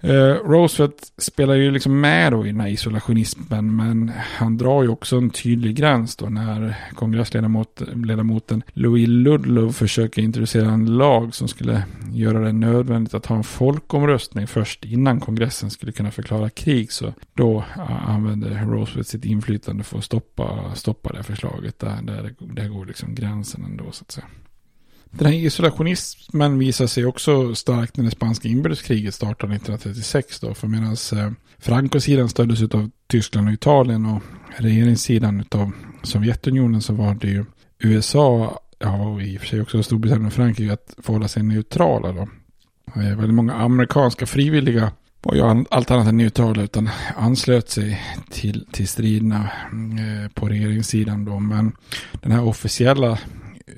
[0.00, 4.88] Eh, Roosevelt spelar ju liksom med då i den här isolationismen men han drar ju
[4.88, 11.84] också en tydlig gräns då när kongressledamoten Louis Ludlow försöker introducera en lag som skulle
[12.12, 17.14] göra det nödvändigt att ha en folkomröstning först innan kongressen skulle kunna förklara krig så
[17.34, 22.68] då eh, använder Roosevelt sitt inflytande för att stoppa, stoppa det förslaget där, där, där
[22.68, 24.26] går liksom gränsen ändå så att säga.
[25.18, 30.54] Den här isolationismen visar sig också starkt när det spanska inbördeskriget startade 1936 då.
[30.54, 34.22] För medan eh, Franco-sidan stöddes av Tyskland och Italien och
[34.56, 37.44] regeringssidan av Sovjetunionen så var det ju
[37.78, 42.12] USA, ja och i och för sig också Storbritannien och Frankrike att förhålla sig neutrala
[42.12, 42.28] då.
[43.00, 48.00] Eh, väldigt många amerikanska frivilliga var ju allt annat än neutrala utan anslöt sig
[48.30, 51.38] till, till striderna eh, på regeringssidan då.
[51.38, 51.72] Men
[52.22, 53.18] den här officiella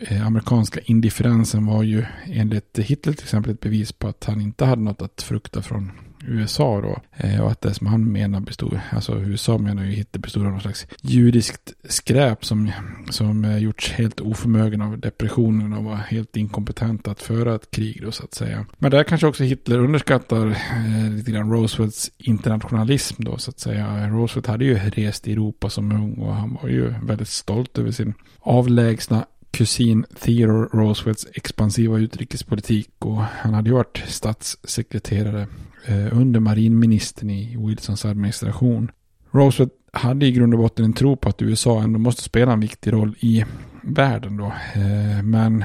[0.01, 4.65] Eh, amerikanska indifferensen var ju enligt Hitler till exempel ett bevis på att han inte
[4.65, 5.93] hade något att frukta från
[6.27, 7.03] USA då.
[7.17, 10.51] Eh, och att det som han menar bestod, alltså USA menar ju Hitler bestod av
[10.51, 12.71] någon slags judiskt skräp som,
[13.11, 18.03] som eh, gjorts helt oförmögen av depressionen och var helt inkompetent att föra ett krig
[18.03, 18.67] då så att säga.
[18.79, 24.09] Men där kanske också Hitler underskattar eh, lite grann Roosevelts internationalism då så att säga.
[24.09, 27.91] Roosevelt hade ju rest i Europa som ung och han var ju väldigt stolt över
[27.91, 35.47] sin avlägsna kusin Theodore Roosevelts expansiva utrikespolitik och han hade ju varit statssekreterare
[35.87, 38.91] eh, under marinministern i Wilsons administration.
[39.31, 42.61] Roosevelt hade i grund och botten en tro på att USA ändå måste spela en
[42.61, 43.45] viktig roll i
[43.83, 44.47] världen då.
[44.75, 45.65] Eh, men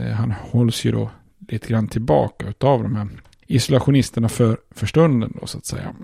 [0.00, 1.10] eh, han hålls ju då
[1.48, 3.08] lite grann tillbaka av de här
[3.46, 5.94] isolationisterna för, för stunden då så att säga.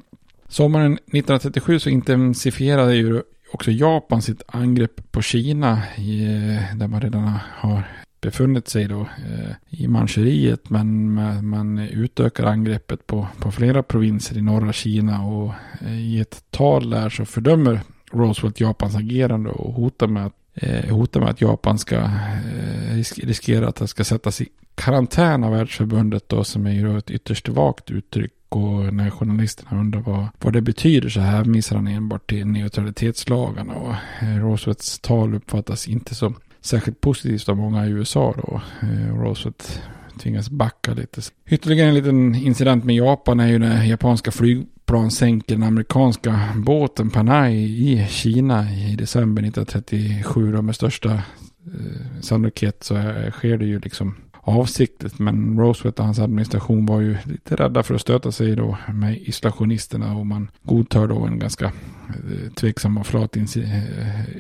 [0.49, 3.23] Sommaren 1937 så intensifierade ju
[3.57, 7.83] också Japan sitt angrepp på Kina i, eh, där man redan har
[8.21, 11.15] befunnit sig då eh, i Manchuriet men
[11.49, 16.91] man utökar angreppet på, på flera provinser i norra Kina och eh, i ett tal
[16.91, 17.81] där så fördömer
[18.13, 23.69] Roosevelt Japans agerande och hotar med att, eh, hotar med att Japan ska eh, riskera
[23.69, 27.91] att det ska sättas i karantän av världsförbundet då som är ju ett ytterst vagt
[27.91, 32.47] uttryck och när journalisterna undrar vad, vad det betyder så här missar han enbart till
[32.47, 38.61] neutralitetslagarna och eh, Roosevelts tal uppfattas inte som särskilt positivt av många i USA då.
[38.83, 39.83] Eh, Roosevelt
[40.19, 41.21] tvingas backa lite.
[41.49, 47.11] Ytterligare en liten incident med Japan är ju när japanska flygplan sänker den amerikanska båten
[47.11, 50.53] Panay i Kina i december 1937.
[50.53, 52.95] Då med största eh, sannolikhet så
[53.31, 54.15] sker det ju liksom
[54.47, 55.19] avsiktligt.
[55.19, 59.19] Men Roosevelt och hans administration var ju lite rädda för att stöta sig då med
[59.19, 63.43] isolationisterna och man godtar då en ganska eh, tveksam och flat eh,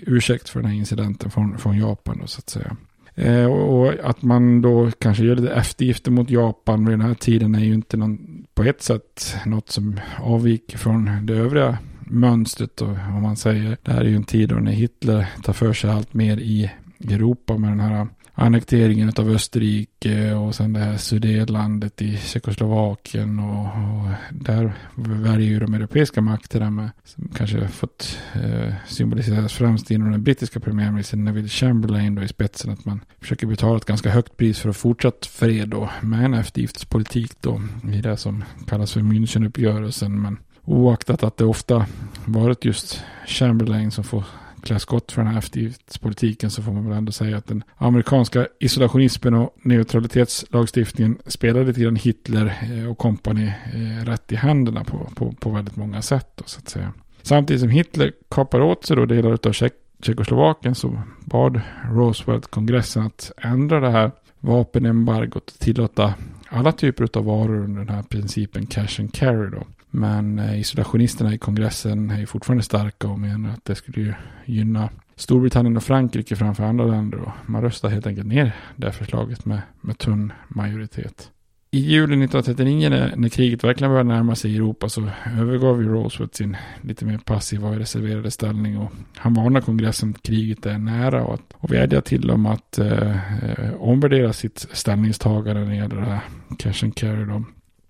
[0.07, 2.77] ursäkt för den här incidenten från, från Japan då, så att säga.
[3.15, 7.55] Eh, och att man då kanske gör lite eftergifter mot Japan vid den här tiden
[7.55, 12.81] är ju inte någon, på ett sätt något som avviker från det övriga mönstret.
[12.81, 15.73] Och, om man säger, det här är ju en tid då när Hitler tar för
[15.73, 18.07] sig allt mer i Europa med den här
[18.39, 25.61] annekteringen av Österrike och sen det här Sudelandet i Tjeckoslovakien och, och där värjer ju
[25.61, 31.49] de europeiska makterna med, som kanske fått eh, symboliseras främst inom den brittiska premiärministern Neville
[31.49, 35.27] Chamberlain då i spetsen att man försöker betala ett ganska högt pris för att fortsatt
[35.27, 41.37] fred då med en eftergiftspolitik då i det som kallas för Münchenuppgörelsen men oaktat att
[41.37, 41.87] det ofta
[42.25, 44.25] varit just Chamberlain som får
[44.67, 48.47] klä skott för den här eftergiftspolitiken så får man väl ändå säga att den amerikanska
[48.59, 55.11] isolationismen och neutralitetslagstiftningen spelade lite grann Hitler eh, och kompani eh, rätt i händerna på,
[55.15, 56.29] på, på väldigt många sätt.
[56.35, 56.93] Då, så att säga.
[57.23, 63.07] Samtidigt som Hitler kapar åt sig då delar av Tjeck Tjeckoslovakien så bad Roosevelt kongressen
[63.07, 66.15] att ändra det här vapenembargot och tillåta
[66.49, 69.63] alla typer av varor under den här principen cash and carry då.
[69.97, 74.15] Men eh, isolationisterna i kongressen är ju fortfarande starka och menar att det skulle ju
[74.45, 77.19] gynna Storbritannien och Frankrike framför andra länder.
[77.19, 81.31] Och man röstar helt enkelt ner det förslaget med, med tunn majoritet.
[81.71, 86.35] i juli 1939 när, när kriget verkligen började närma sig Europa så övergav ju Roosevelt
[86.35, 88.79] sin lite mer passiva och reserverade ställning.
[88.79, 92.79] Och han varnar kongressen att kriget är nära och, att, och vädjar till dem att
[92.79, 93.11] eh,
[93.51, 96.21] eh omvärdera sitt ställningstagande när det gäller det här
[96.59, 97.25] cash and carry.
[97.25, 97.45] Då.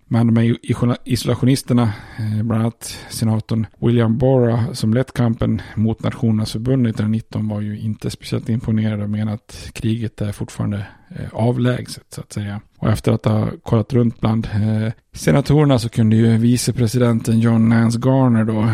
[0.08, 0.56] Men de här
[1.04, 7.60] isolationisterna, eh, bland annat senatorn William Borah som lett kampen mot Nationernas förbund 1919 var
[7.60, 12.60] ju inte speciellt imponerade och menade att kriget är fortfarande eh, avlägset så att säga.
[12.78, 17.98] Och efter att ha kollat runt bland eh, senatorerna så kunde ju vicepresidenten John Nance
[17.98, 18.72] Garner då,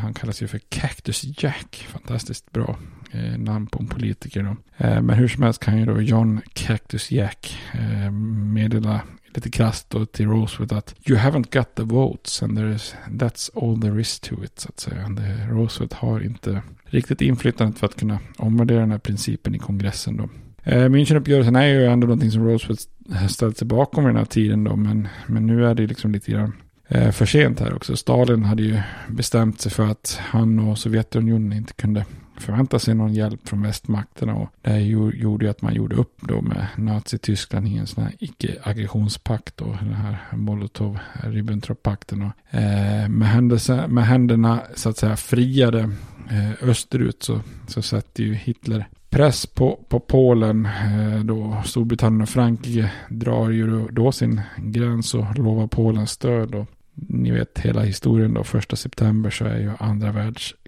[0.00, 2.78] han kallas ju för Cactus Jack, fantastiskt bra
[3.36, 4.56] namn på en politiker då.
[4.78, 7.58] Men hur som helst kan ju då John Cactus Jack
[8.54, 9.00] meddela
[9.34, 13.50] lite krasst då till Roosevelt att you haven't got the votes and there is, that's
[13.54, 15.08] all there is to it så att säga.
[15.08, 20.16] Det, Roosevelt har inte riktigt inflytandet för att kunna omvärdera den här principen i kongressen
[20.16, 20.28] då.
[20.62, 22.80] Eh, Münchenuppgörelsen är ju ändå någonting som Roosevelt
[23.28, 26.30] ställt sig bakom i den här tiden då, men, men nu är det liksom lite
[26.30, 26.52] grann
[26.88, 27.96] eh, för sent här också.
[27.96, 32.04] Stalin hade ju bestämt sig för att han och Sovjetunionen inte kunde
[32.40, 34.34] förvänta sig någon hjälp från västmakterna.
[34.34, 38.12] Och det gjorde ju att man gjorde upp då med Nazityskland i en sån här
[38.18, 39.56] icke-aggressionspakt.
[39.56, 42.22] Då, den här Molotov-Ribbentrop-pakten.
[42.50, 45.90] Eh, med, med händerna så att säga friade
[46.30, 50.66] eh, österut så, så sätter ju Hitler press på, på Polen.
[50.66, 56.54] Eh, då Storbritannien och Frankrike drar ju då sin gräns och lovar Polen stöd.
[56.54, 60.67] Och ni vet hela historien då, första september så är ju andra världskriget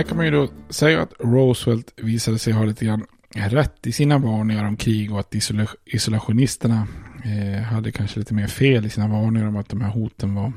[0.00, 3.92] Här kan man ju då säga att Roosevelt visade sig ha lite grann rätt i
[3.92, 5.34] sina varningar om krig och att
[5.84, 6.86] isolationisterna
[7.24, 10.52] eh, hade kanske lite mer fel i sina varningar om att de här hoten var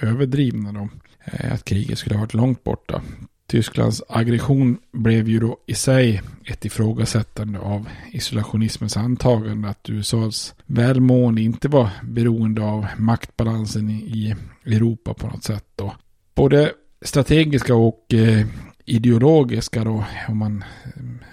[0.00, 0.72] överdrivna.
[0.72, 0.88] Då.
[1.24, 3.02] Eh, att kriget skulle ha varit långt borta.
[3.46, 11.42] Tysklands aggression blev ju då i sig ett ifrågasättande av isolationismens antagande att USAs välmående
[11.42, 14.34] inte var beroende av maktbalansen i
[14.66, 15.64] Europa på något sätt.
[15.76, 15.94] Då.
[16.34, 16.72] Både
[17.02, 18.46] strategiska och eh,
[18.88, 20.64] ideologiska då, om man,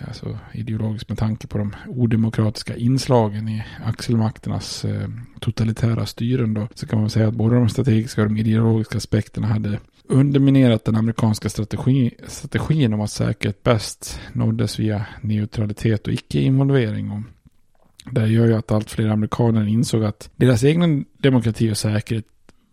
[0.07, 6.87] alltså ideologiskt med tanke på de odemokratiska inslagen i axelmakternas eh, totalitära styren då, så
[6.87, 11.49] kan man säga att både de strategiska och de ideologiska aspekterna hade underminerat den amerikanska
[11.49, 17.23] strategi, strategin om att säkerhet bäst nåddes via neutralitet och icke-involvering.
[18.11, 22.25] Det gör ju att allt fler amerikaner insåg att deras egen demokrati och säkerhet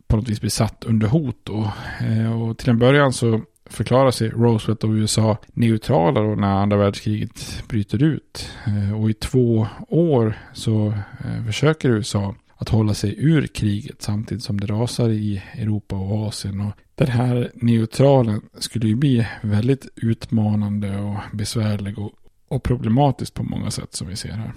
[0.07, 1.37] på något vis blir satt under hot.
[1.43, 1.73] Då.
[2.01, 3.41] Eh, och till en början så
[3.73, 8.51] förklarar sig Roosevelt och USA neutrala då när andra världskriget bryter ut.
[8.67, 10.87] Eh, och i två år så
[11.25, 16.27] eh, försöker USA att hålla sig ur kriget samtidigt som det rasar i Europa och
[16.27, 16.61] Asien.
[16.61, 22.13] Och den här neutralen skulle ju bli väldigt utmanande och besvärlig och,
[22.49, 24.53] och problematisk på många sätt som vi ser här.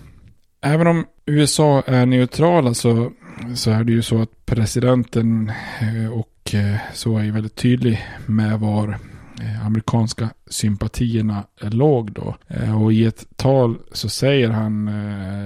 [0.66, 3.12] Även om USA är neutrala så,
[3.56, 5.52] så är det ju så att presidenten
[5.82, 8.90] eh, och eh, så är ju väldigt tydlig med var
[9.42, 12.36] eh, amerikanska sympatierna låg då.
[12.82, 14.90] Och i ett tal så säger han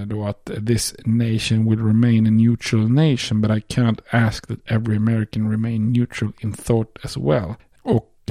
[0.10, 4.98] då att this nation will remain a neutral nation but I can't ask that every
[4.98, 7.56] American remain neutral in thought as well.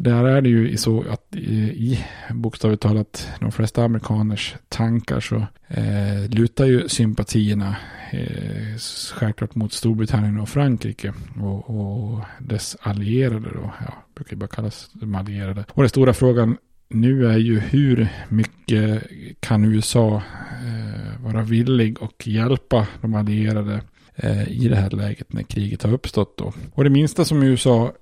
[0.01, 1.99] Där är det ju så att i
[2.31, 5.37] bokstavligt talat de flesta amerikaners tankar så
[5.69, 7.77] eh, lutar ju sympatierna
[8.11, 8.79] eh,
[9.15, 13.73] självklart mot Storbritannien och Frankrike och, och dess allierade då.
[13.87, 15.65] Ja, brukar ju bara kallas de allierade.
[15.71, 16.57] Och den stora frågan
[16.89, 19.03] nu är ju hur mycket
[19.41, 20.23] kan USA
[20.67, 23.81] eh, vara villig och hjälpa de allierade
[24.15, 26.53] eh, i det här läget när kriget har uppstått då.
[26.73, 27.93] Och det minsta som USA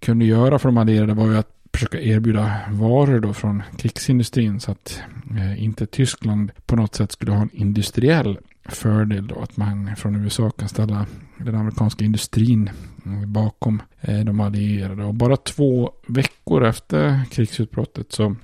[0.00, 4.70] kunde göra för de allierade var ju att försöka erbjuda varor då från krigsindustrin så
[4.70, 9.96] att eh, inte Tyskland på något sätt skulle ha en industriell fördel då att man
[9.96, 11.06] från USA kan ställa
[11.38, 12.70] den amerikanska industrin
[13.06, 15.04] eh, bakom eh, de allierade.
[15.04, 18.36] Och bara två veckor efter krigsutbrottet så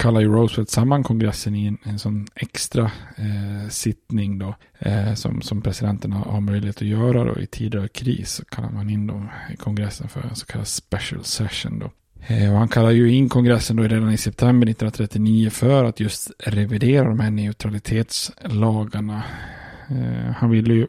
[0.00, 2.84] kallar ju Roosevelt samman kongressen i en, en sån extra
[3.16, 4.54] eh, sittning då.
[4.78, 8.30] Eh, som, som presidenten har, har, möjlighet att göra då i tider av kris.
[8.30, 11.90] Så kallar man in då i kongressen för en så kallad special session då.
[12.34, 16.30] Eh, och han kallar ju in kongressen då redan i september 1939 för att just
[16.38, 19.22] revidera de här neutralitetslagarna.
[19.88, 20.86] Eh, han ville ju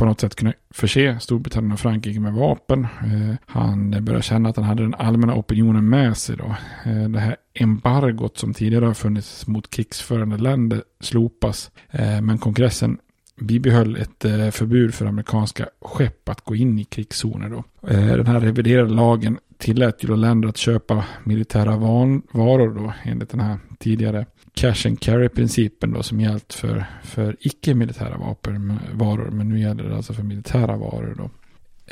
[0.00, 2.84] på något sätt kunna förse Storbritannien och Frankrike med vapen.
[2.84, 6.56] Eh, han började känna att han hade den allmänna opinionen med sig då.
[6.84, 11.70] Eh, det här embargot som tidigare har funnits mot krigsförande länder slopas.
[11.90, 12.98] Eh, men kongressen
[13.40, 17.88] bibehöll ett eh, förbud för amerikanska skepp att gå in i krigszoner då.
[17.88, 23.30] Eh, den här reviderade lagen tillät ju då länder att köpa militära varor då enligt
[23.30, 28.16] den här tidigare cash and carry-principen då som gällt för, för icke-militära
[28.92, 29.30] varor.
[29.30, 31.30] Men nu gäller det alltså för militära varor då.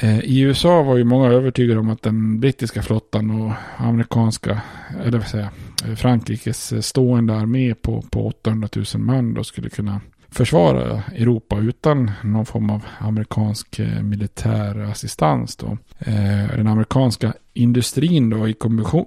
[0.00, 4.60] Eh, I USA var ju många övertygade om att den brittiska flottan och amerikanska,
[5.04, 5.48] eller vad säger
[5.86, 10.00] eh, Frankrikes stående armé på, på 800 000 man då skulle kunna
[10.30, 15.56] försvara Europa utan någon form av amerikansk eh, militär assistans.
[15.56, 15.78] Då.
[16.56, 18.54] Den amerikanska industrin då i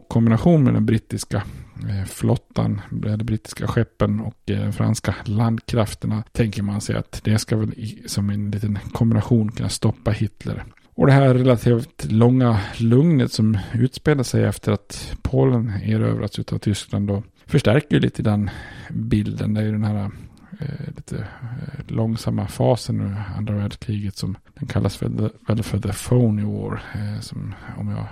[0.08, 1.43] kombination med den brittiska
[1.89, 7.39] Eh, flottan, eh, de brittiska skeppen och eh, franska landkrafterna tänker man sig att det
[7.39, 7.73] ska väl
[8.05, 10.63] som en liten kombination kunna stoppa Hitler.
[10.95, 17.07] Och det här relativt långa lugnet som utspelar sig efter att Polen erövrats av Tyskland
[17.07, 18.49] då förstärker lite den
[18.89, 19.53] bilden.
[19.53, 20.11] Det är ju den här
[20.59, 25.93] eh, lite eh, långsamma fasen nu, andra världskriget som den kallas väl, väl för the
[25.93, 28.05] phony war, eh, som, om jag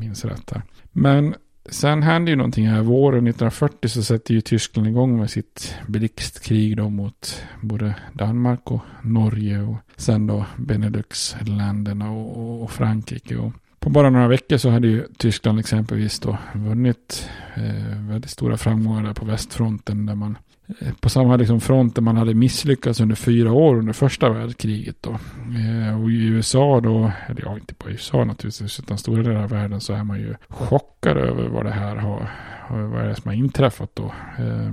[0.00, 0.62] minns rätt Där.
[0.92, 1.34] Men
[1.70, 2.82] Sen händer ju någonting här.
[2.82, 8.80] Våren 1940 så sätter ju Tyskland igång med sitt blixtkrig då mot både Danmark och
[9.02, 13.36] Norge och sen då Beneluxländerna och, och, Frankrike.
[13.36, 18.56] Och på bara några veckor så hade ju Tyskland exempelvis då vunnit eh, väldigt stora
[18.56, 20.38] framgångar där på västfronten där man
[20.80, 24.96] Eh, på samma liksom front där man hade misslyckats under fyra år under första världskriget.
[25.00, 25.10] Då.
[25.10, 29.42] Eh, och i USA då, eller ja inte bara i USA naturligtvis, utan stora delar
[29.42, 32.30] av världen så är man ju chockad över vad det här har,
[32.70, 34.14] vad är det som har inträffat då.
[34.38, 34.72] Eh,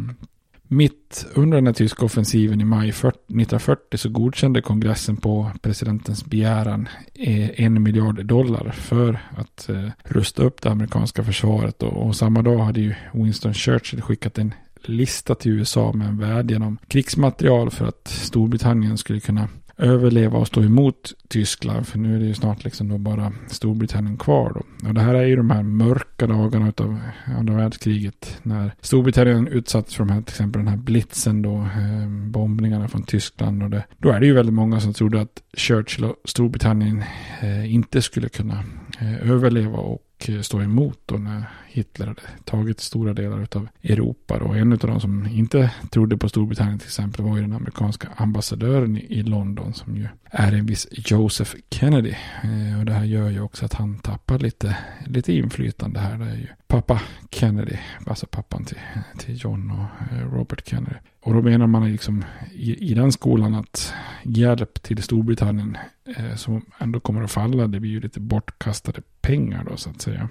[0.67, 6.89] mitt under den här tyska offensiven i maj 1940 så godkände kongressen på presidentens begäran
[7.13, 11.83] eh, en miljard dollar för att eh, rusta upp det amerikanska försvaret.
[11.83, 14.53] Och samma dag hade ju Winston Churchill skickat en
[14.89, 20.47] lista till USA med en vädjan om krigsmaterial för att Storbritannien skulle kunna överleva och
[20.47, 21.87] stå emot Tyskland.
[21.87, 24.87] För nu är det ju snart liksom då bara Storbritannien kvar då.
[24.87, 26.99] Och det här är ju de här mörka dagarna av
[27.37, 28.39] andra världskriget.
[28.43, 31.55] När Storbritannien utsattes för de här, till exempel den här blitzen då.
[31.55, 33.63] Eh, bombningarna från Tyskland.
[33.63, 37.03] Och det, då är det ju väldigt många som trodde att Churchill och Storbritannien
[37.41, 38.63] eh, inte skulle kunna
[38.99, 40.01] eh, överleva och
[40.41, 44.39] stå emot då när Hitler hade tagit stora delar av Europa.
[44.39, 44.53] Då.
[44.53, 48.97] En av de som inte trodde på Storbritannien till exempel var ju den amerikanska ambassadören
[48.97, 52.13] i London som ju är en viss Joseph Kennedy.
[52.43, 56.17] Eh, och det här gör ju också att han tappar lite, lite inflytande här.
[56.17, 58.79] Det är ju pappa Kennedy, alltså pappan till,
[59.17, 60.95] till John och eh, Robert Kennedy.
[61.21, 65.77] Och då menar man liksom i, i den skolan att hjälp till Storbritannien
[66.17, 70.01] eh, som ändå kommer att falla, det blir ju lite bortkastade pengar då så att
[70.01, 70.29] säga.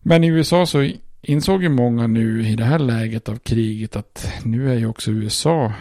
[0.00, 0.90] Men i USA så
[1.22, 5.10] insåg ju många nu i det här läget av kriget att nu är ju också
[5.10, 5.72] USA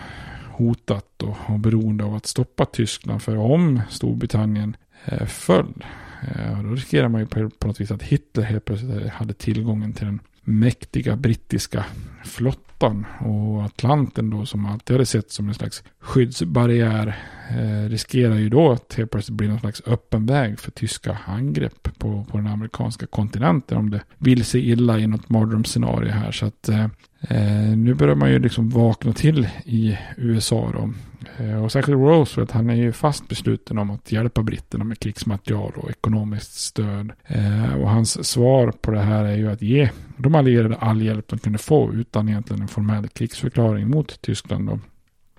[0.53, 3.21] hotat och, och beroende av att stoppa Tyskland.
[3.21, 4.75] För om Storbritannien
[5.05, 5.85] eh, föll,
[6.21, 9.93] eh, då riskerar man ju på, på något vis att Hitler helt plötsligt hade tillgången
[9.93, 11.85] till den mäktiga brittiska
[12.23, 18.49] flottan och Atlanten då som alltid hade sett som en slags skyddsbarriär eh, riskerar ju
[18.49, 22.47] då att helt plötsligt bli någon slags öppen väg för tyska angrepp på, på den
[22.47, 26.31] amerikanska kontinenten om det vill sig illa i något mardrömsscenario här.
[26.31, 26.87] Så att eh,
[27.29, 30.93] eh, nu börjar man ju liksom vakna till i USA då.
[31.37, 35.73] Eh, och särskilt Roosevelt, han är ju fast besluten om att hjälpa britterna med krigsmaterial
[35.75, 37.11] och ekonomiskt stöd.
[37.25, 41.27] Eh, och hans svar på det här är ju att ge de allierade all hjälp
[41.27, 44.67] de kunde få utan egentligen en formell krigsförklaring mot Tyskland.
[44.67, 44.79] Då.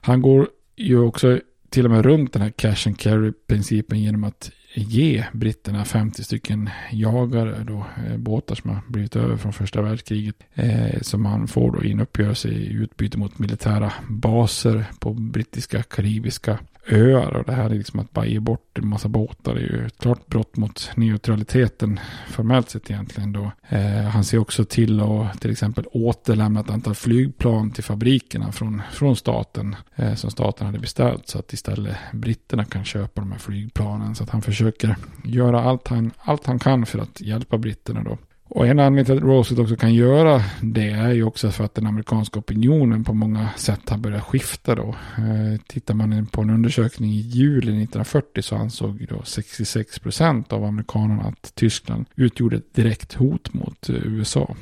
[0.01, 4.51] Han går ju också till och med runt den här cash and carry-principen genom att
[4.75, 10.37] ge britterna 50 stycken jagare då, eh, båtar som har blivit över från första världskriget.
[10.55, 15.83] Eh, som man får då i en uppgörelse i utbyte mot militära baser på brittiska,
[15.83, 16.59] karibiska
[16.89, 19.55] öar och det här är liksom att bara ge bort en massa båtar.
[19.55, 23.51] Det är ju ett klart brott mot neutraliteten formellt sett egentligen då.
[23.69, 28.83] Eh, han ser också till att till exempel återlämna ett antal flygplan till fabrikerna från,
[28.93, 33.39] från staten eh, som staten hade beställt så att istället britterna kan köpa de här
[33.39, 34.15] flygplanen.
[34.15, 38.19] Så att han försöker göra allt han, allt han kan för att hjälpa britterna då.
[38.55, 41.75] Och en anledning till att Roosevelt också kan göra det är ju också för att
[41.75, 44.95] den amerikanska opinionen på många sätt har börjat skifta då.
[45.19, 50.65] Eh, tittar man på en undersökning i juli 1940 så ansåg då 66 procent av
[50.65, 54.57] amerikanerna att Tyskland utgjorde ett direkt hot mot eh, USA.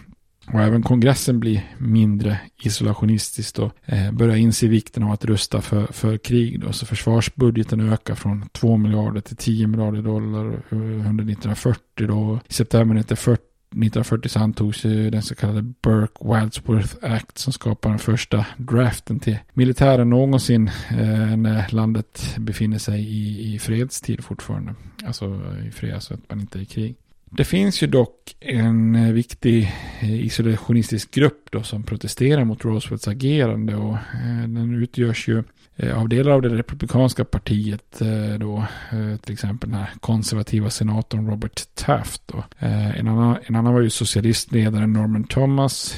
[0.53, 5.86] Och även kongressen blir mindre isolationistisk och eh, börjar inse vikten av att rusta för,
[5.86, 6.61] för krig.
[6.61, 6.72] Då.
[6.72, 10.78] Så försvarsbudgeten ökar från 2 miljarder till 10 miljarder dollar eh,
[11.09, 12.07] under 1940.
[12.07, 12.40] Då.
[12.49, 18.47] I september 1940 1940 så antogs den så kallade Burke-Wadsworth Act som skapar den första
[18.57, 24.75] draften till militären någonsin eh, när landet befinner sig i, i fredstid fortfarande.
[25.07, 26.97] Alltså i fred, så att man inte är i krig.
[27.37, 33.09] Det finns ju dock en eh, viktig eh, isolationistisk grupp då som protesterar mot Roosevelts
[33.09, 35.43] agerande och eh, den utgörs ju
[35.83, 40.70] Eh, av delar av det republikanska partiet eh, då, eh, till exempel den här konservativa
[40.70, 42.22] senatorn Robert Taft.
[42.26, 42.45] Då.
[42.59, 45.97] En, annan, en annan var ju socialistledaren Norman Thomas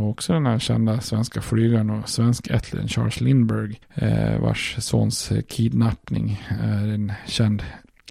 [0.00, 3.78] och också den här kända svenska flygaren och svensk ättlen Charles Lindbergh
[4.40, 7.62] vars sons kidnappning är en känd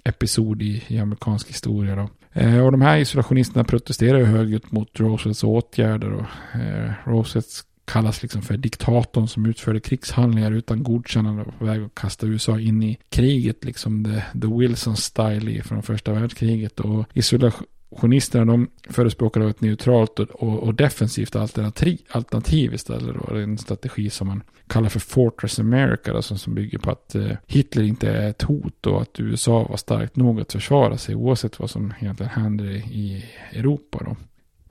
[0.04, 1.96] episod i, i amerikansk historia.
[1.96, 2.08] Då.
[2.40, 6.12] Eh, och de här isolationisterna protesterar ju högljutt mot Roosevelts åtgärder.
[6.12, 7.46] Och, eh, Roosevelt
[7.86, 12.60] kallas liksom för diktatorn som utförde krigshandlingar utan godkännande och på väg att kasta USA
[12.60, 13.64] in i kriget.
[13.64, 16.80] Liksom the, the Wilson-style från första världskriget.
[16.80, 23.14] Och isolation Journalisterna de förespråkar ett neutralt och, och, och, defensivt alternativ, alternativ istället.
[23.14, 23.34] Då.
[23.34, 27.14] Det är en strategi som man kallar för Fortress America, alltså som bygger på att
[27.14, 31.14] eh, Hitler inte är ett hot och att USA var starkt nog att försvara sig
[31.14, 34.02] oavsett vad som egentligen händer i Europa.
[34.04, 34.16] Då.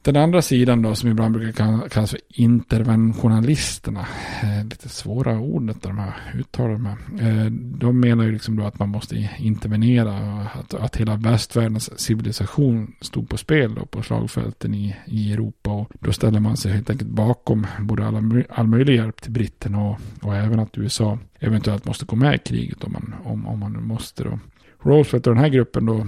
[0.06, 4.08] Den andra sidan då som ibland brukar kallas för interventionalisterna.
[4.44, 7.50] Eh, lite svåra ord de här uttalar de eh, här.
[7.80, 10.42] De menar ju liksom då att man måste intervenera.
[10.54, 15.72] Att, att hela västvärldens civilisation stod på spel då på slagfälten i, i Europa.
[15.72, 19.82] Och då ställer man sig helt enkelt bakom både alla, all möjlig hjälp till britterna
[19.84, 23.60] och, och även att USA eventuellt måste gå med i kriget om man, om, om
[23.60, 24.40] man måste då.
[24.84, 26.08] Roosevelt och den här gruppen då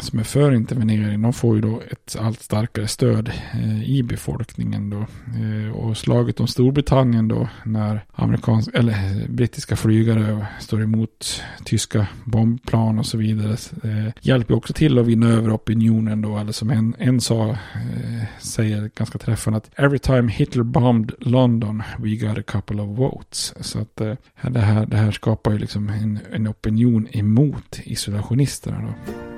[0.00, 4.90] som är för intervenering, de får ju då ett allt starkare stöd eh, i befolkningen
[4.90, 5.06] då.
[5.40, 12.06] Eh, och slaget om Storbritannien då, när amerikansk, eller eh, brittiska flygare står emot tyska
[12.24, 16.70] bombplan och så vidare, eh, hjälper också till att vinna över opinionen då, eller som
[16.70, 22.38] en, en sa, eh, säger ganska träffande att every time Hitler bombed London we got
[22.38, 23.54] a couple of votes.
[23.60, 28.80] Så att eh, det, här, det här skapar ju liksom en, en opinion emot isolationisterna
[28.80, 29.35] då.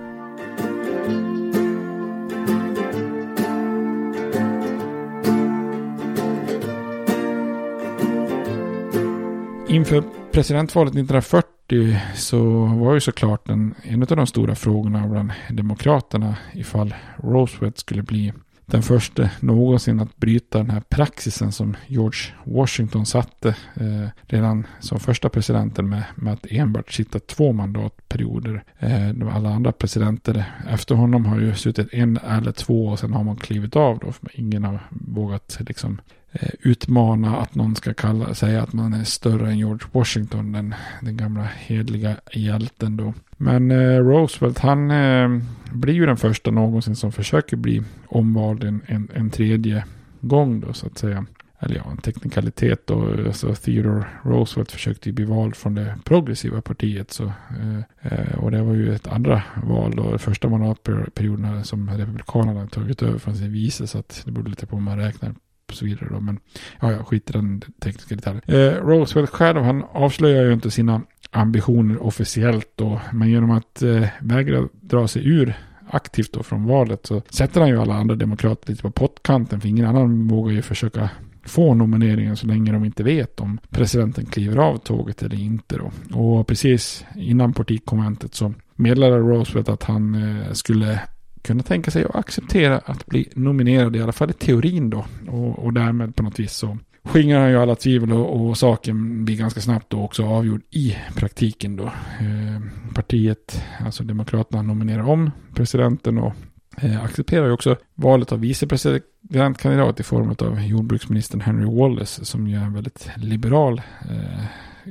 [9.78, 10.02] Inför
[10.32, 16.94] presidentvalet 1940 så var ju såklart en, en av de stora frågorna bland demokraterna ifall
[17.16, 18.32] Roosevelt skulle bli
[18.66, 25.00] den första någonsin att bryta den här praxisen som George Washington satte eh, redan som
[25.00, 28.64] första presidenten med, med att enbart sitta två mandatperioder.
[28.78, 33.24] Eh, alla andra presidenter efter honom har ju suttit en eller två och sen har
[33.24, 34.12] man klivit av då.
[34.12, 38.92] För ingen har vågat liksom Eh, Eh, utmana att någon ska kalla, säga att man
[38.92, 43.14] är större än George Washington, den, den gamla hedliga hjälten då.
[43.36, 45.40] Men eh, Roosevelt, han eh,
[45.72, 49.84] blir ju den första någonsin som försöker bli omvald en, en, en, tredje
[50.20, 51.26] gång då så att säga.
[51.60, 53.10] Eller ja, en teknikalitet då.
[53.26, 57.10] Alltså Theodore Roosevelt försökte ju bli vald från det progressiva partiet.
[57.10, 57.78] Så, eh,
[58.12, 60.18] eh och det var ju ett andra val då.
[60.18, 63.86] Första mandatperioden som Republikanerna tagit över från sin vice.
[63.86, 65.34] Så att det beror lite på hur man räknar
[65.68, 66.08] och så vidare.
[66.10, 66.20] Då.
[66.20, 66.40] Men
[66.80, 68.42] ja, jag skiter i den tekniska detaljen.
[68.46, 73.00] Eh, Roosevelt själv, han avslöjar ju inte sina ambitioner officiellt då.
[73.12, 75.54] Men genom att eh, vägra dra sig ur
[75.90, 79.60] aktivt då från valet så sätter han ju alla andra demokrater lite på pottkanten.
[79.60, 81.10] För ingen annan vågar ju försöka
[81.44, 85.76] få nomineringen så länge de inte vet om presidenten kliver av tåget eller inte.
[85.76, 86.18] Då.
[86.18, 91.00] Och precis innan partikonventet så meddelade Roosevelt att han eh, skulle
[91.48, 95.06] kunna tänka sig att acceptera att bli nominerad, i alla fall i teorin då.
[95.28, 99.24] Och, och därmed på något vis så skingrar han ju alla tvivel och, och, saken
[99.24, 101.84] blir ganska snabbt då också avgjord i praktiken då.
[101.84, 102.62] Eh,
[102.94, 106.32] partiet, alltså Demokraterna, nominerar om presidenten och
[106.76, 112.56] eh, accepterar ju också valet av vicepresidentkandidat i form av jordbruksministern Henry Wallace som ju
[112.56, 114.44] är en väldigt liberal eh,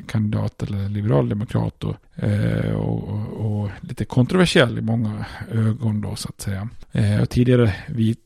[0.07, 6.15] kandidat eller liberal demokrat och, eh, och, och, och, lite kontroversiell i många ögon då
[6.15, 6.69] så att säga.
[6.91, 7.73] Eh, och tidigare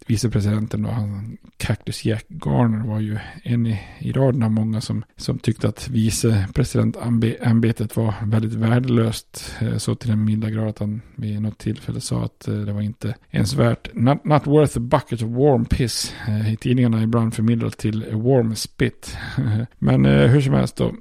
[0.06, 5.04] vicepresidenten då, han, Cactus Jack Garner var ju en i, i raden av många som,
[5.18, 9.56] som tyckte att vicepresidentämbetet var väldigt värdelöst.
[9.60, 12.82] Eh, så till den milda grad att han vid något tillfälle sa att det var
[12.82, 16.16] inte ens värt, not, not worth a bucket of warm piss.
[16.52, 19.18] I tidningarna ibland förmedlat till a warm spit.
[19.80, 20.94] Men hur som helst då.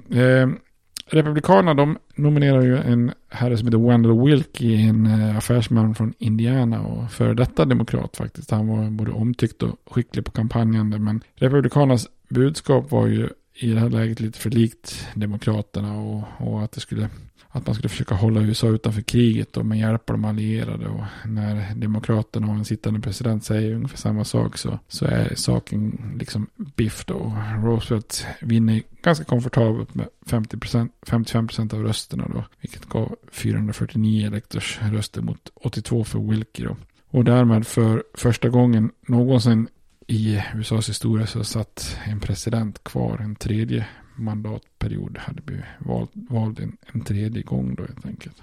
[1.13, 6.81] Republikanerna de nominerar ju en herre som heter Wendell Wilkie, en eh, affärsman från Indiana
[6.81, 8.51] och före detta demokrat faktiskt.
[8.51, 10.99] Han var både omtyckt och skicklig på kampanjande.
[10.99, 13.29] Men Republikanernas budskap var ju
[13.61, 17.09] i det här läget lite för likt Demokraterna och, och att det skulle
[17.53, 20.89] att man skulle försöka hålla USA utanför kriget och med av de allierade.
[20.89, 26.15] Och när Demokraterna och en sittande president säger ungefär samma sak så, så är saken
[26.19, 27.37] liksom biff då.
[27.65, 32.45] Roosevelt vinner ganska komfortabelt med 50%, 55% av rösterna då.
[32.61, 36.77] Vilket gav 449 elektors röster mot 82 för Wilkie då.
[37.11, 39.69] Och därmed för första gången någonsin
[40.11, 43.87] i USAs historia så satt en president kvar en tredje
[44.17, 48.37] mandatperiod hade blivit vald, vald en, en tredje gång då helt enkelt.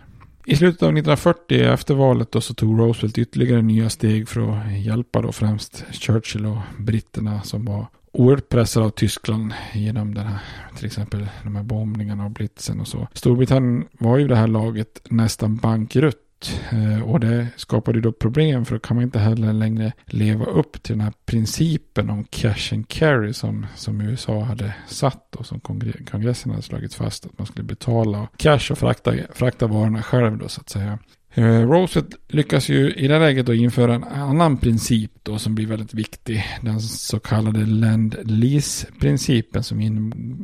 [0.45, 4.80] I slutet av 1940 efter valet då så tog Roosevelt ytterligare nya steg för att
[4.80, 10.39] hjälpa då främst Churchill och britterna som var oerhört pressade av Tyskland genom den här,
[10.76, 13.07] till exempel de här bombningarna och blitzen och så.
[13.13, 16.26] Storbritannien var ju det här laget nästan bankrutt
[16.71, 20.83] Eh, och det skapade då problem för då kan man inte heller längre leva upp
[20.83, 25.59] till den här principen om cash and carry som, som USA hade satt och som
[25.59, 30.47] kongressen hade slagit fast att man skulle betala cash och frakta, frakta varorna själv då
[30.47, 30.99] så att säga.
[31.38, 35.67] Eh, Roosevelt lyckas ju i det läget då införa en annan princip då som blir
[35.67, 36.43] väldigt viktig.
[36.61, 39.81] Den så kallade Land-Lease-principen som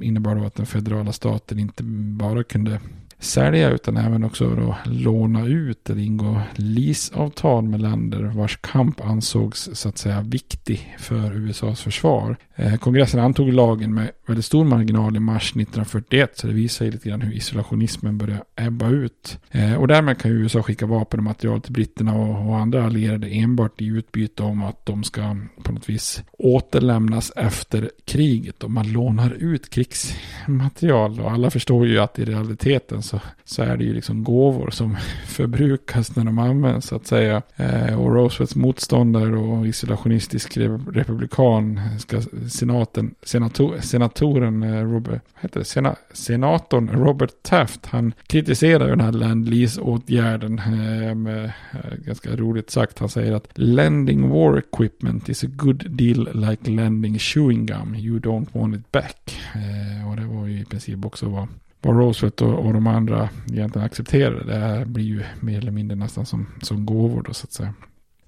[0.03, 1.83] innebar då att den federala staten inte
[2.17, 2.79] bara kunde
[3.19, 9.69] sälja utan även också då låna ut eller ingå leaseavtal med länder vars kamp ansågs
[9.73, 12.37] så att säga viktig för USAs försvar.
[12.55, 16.91] Eh, kongressen antog lagen med väldigt stor marginal i mars 1941 så det visar ju
[16.91, 19.39] lite grann hur isolationismen börjar ebba ut.
[19.51, 23.27] Eh, och därmed kan USA skicka vapen och material till britterna och, och andra allierade
[23.27, 28.91] enbart i utbyte om att de ska på något vis återlämnas efter kriget och man
[28.91, 33.12] lånar ut krigsmaterial och alla förstår ju att i realiteten så,
[33.45, 34.97] så är det ju liksom gåvor som
[35.27, 37.41] förbrukas när de används så att säga.
[37.55, 40.57] Eh, och Roosevelts motståndare och isolationistisk
[40.91, 48.89] republikan ska senaten, senator, senatoren eh, Robert, heter det, Sena, senatorn Robert Taft, han kritiserar
[48.89, 52.99] den här landlease-åtgärden, eh, med eh, ganska roligt sagt.
[52.99, 57.95] Han säger att lending war equipment is a good deal like lending chewing gum.
[57.95, 59.39] You don't want it back.
[59.55, 61.47] Eh, och det var ju i princip också vad
[61.83, 64.43] vad Roosevelt och, och de andra egentligen accepterade.
[64.43, 67.73] Det här blir ju mer eller mindre nästan som, som gåvor då så att säga.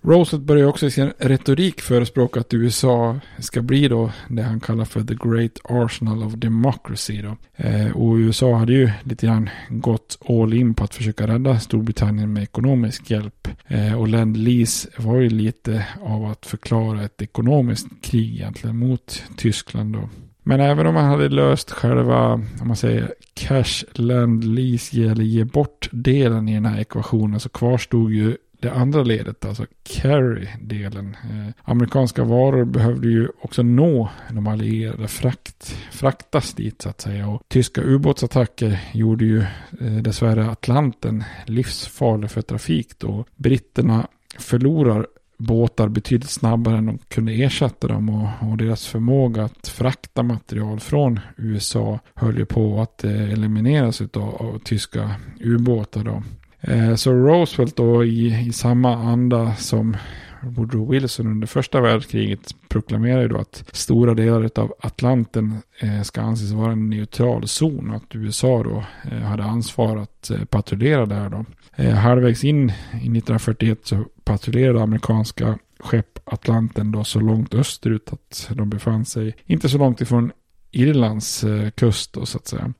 [0.05, 4.85] Roosevelt börjar också i sin retorik förespråka att USA ska bli då det han kallar
[4.85, 7.21] för the great arsenal of democracy.
[7.21, 7.37] Då.
[7.55, 12.33] Eh, och USA hade ju lite grann gått all in på att försöka rädda Storbritannien
[12.33, 13.47] med ekonomisk hjälp.
[13.67, 19.23] Eh, och Land Lease var ju lite av att förklara ett ekonomiskt krig egentligen mot
[19.37, 19.93] Tyskland.
[19.93, 20.09] Då.
[20.47, 25.43] Men även om man hade löst själva, om man säger cash, land, lease, eller ge
[25.43, 31.17] bort delen i den här ekvationen så kvarstod ju det andra ledet, alltså carry-delen.
[31.23, 37.27] Eh, amerikanska varor behövde ju också nå de allierade, frakt, fraktas dit så att säga.
[37.27, 39.39] Och tyska ubåtsattacker gjorde ju
[39.81, 43.25] eh, dessvärre Atlanten livsfarlig för trafik då.
[43.35, 44.07] Britterna
[44.39, 45.07] förlorar
[45.37, 50.79] båtar betydligt snabbare än de kunde ersätta dem och, och, deras förmåga att frakta material
[50.79, 56.03] från USA höll ju på att eh, elimineras av, av tyska ubåtar.
[56.03, 56.23] Då.
[56.61, 59.97] Eh, så Roosevelt då i, i samma anda som
[60.45, 66.21] Woodrow Wilson under första världskriget proklamerar ju då att stora delar av Atlanten eh, ska
[66.21, 71.05] anses vara en neutral zon och att USA då eh, hade ansvar att eh, patrullera
[71.05, 71.45] där då.
[71.93, 78.69] Halvvägs in i 1941 så patrullerade amerikanska skepp Atlanten då så långt österut att de
[78.69, 80.31] befann sig inte så långt ifrån
[80.71, 82.73] Irlands kust då så att säga.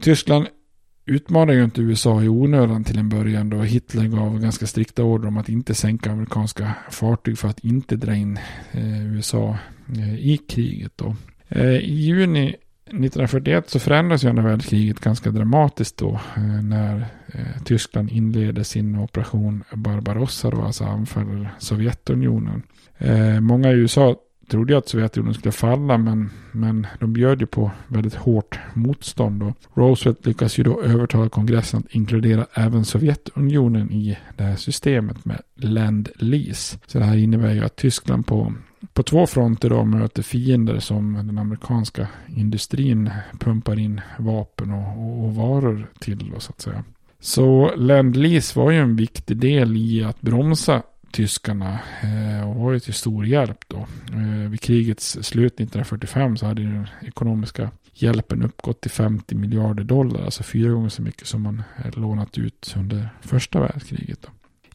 [0.00, 0.46] Tyskland
[1.08, 5.28] utmanade ju inte USA i onödan till en början då Hitler gav ganska strikta order
[5.28, 8.38] om att inte sänka amerikanska fartyg för att inte dra in
[8.72, 9.58] eh, USA
[9.98, 11.16] eh, i kriget då.
[11.48, 12.56] Eh, I juni
[12.88, 18.98] 1941 så förändras ju andra världskriget ganska dramatiskt då eh, när eh, Tyskland inleder sin
[18.98, 22.62] operation Barbarossa då, alltså anfaller Sovjetunionen.
[22.98, 24.16] Eh, många i USA
[24.48, 29.42] trodde ju att Sovjetunionen skulle falla men, men de bjöd ju på väldigt hårt motstånd.
[29.42, 35.24] Och Roosevelt lyckas ju då övertala kongressen att inkludera även Sovjetunionen i det här systemet
[35.24, 36.78] med Land Lease.
[36.86, 38.54] Så det här innebär ju att Tyskland på
[38.92, 45.34] på två fronter då möter fiender som den amerikanska industrin pumpar in vapen och, och
[45.34, 46.84] varor till då, så att säga.
[47.20, 52.72] Så Land Lease var ju en viktig del i att bromsa tyskarna eh, och var
[52.72, 53.86] ju till stor hjälp då.
[54.12, 60.24] Eh, vid krigets slut 1945 så hade den ekonomiska hjälpen uppgått till 50 miljarder dollar,
[60.24, 61.62] alltså fyra gånger så mycket som man
[61.94, 64.18] lånat ut under första världskriget.
[64.22, 64.28] Då.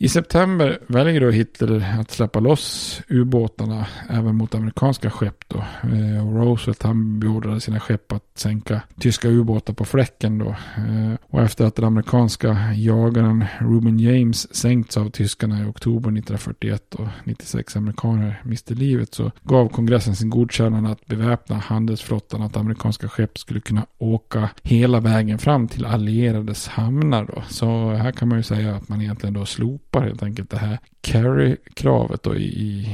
[0.03, 5.43] I september väljer då Hitler att släppa loss ubåtarna även mot amerikanska skepp.
[5.47, 5.57] Då.
[5.57, 10.37] Eh, och Roosevelt han beordrade sina skepp att sänka tyska ubåtar på fläcken.
[10.37, 10.49] Då.
[10.77, 16.95] Eh, och efter att den amerikanska jagaren Ruben James sänkts av tyskarna i oktober 1941
[16.95, 23.09] och 96 amerikaner miste livet så gav kongressen sin godkännande att beväpna handelsflottan att amerikanska
[23.09, 27.25] skepp skulle kunna åka hela vägen fram till allierades hamnar.
[27.25, 27.43] Då.
[27.49, 30.57] Så här kan man ju säga att man egentligen då slopar slopar helt enkelt det
[30.57, 32.87] här carry-kravet i, i,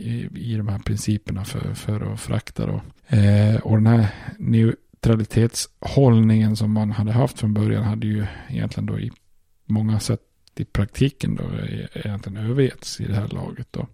[0.00, 2.66] i, i, de här principerna för, för att frakta.
[2.66, 2.82] Då.
[3.16, 4.06] Eh, och den här
[4.38, 9.10] neutralitetshållningen som man hade haft från början hade ju egentligen då i
[9.66, 10.20] många sätt
[10.56, 11.44] i praktiken då
[11.94, 13.86] egentligen övergetts i det här laget då.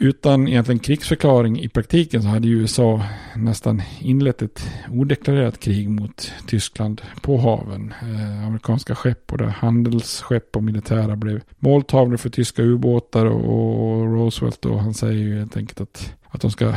[0.00, 3.02] Utan egentligen krigsförklaring i praktiken så hade USA
[3.36, 7.94] nästan inlett ett odeklarerat krig mot Tyskland på haven.
[8.02, 14.64] Eh, amerikanska skepp, både handelsskepp och militära blev måltavlor för tyska ubåtar och, och Roosevelt
[14.64, 16.74] och han säger ju helt enkelt att, att de ska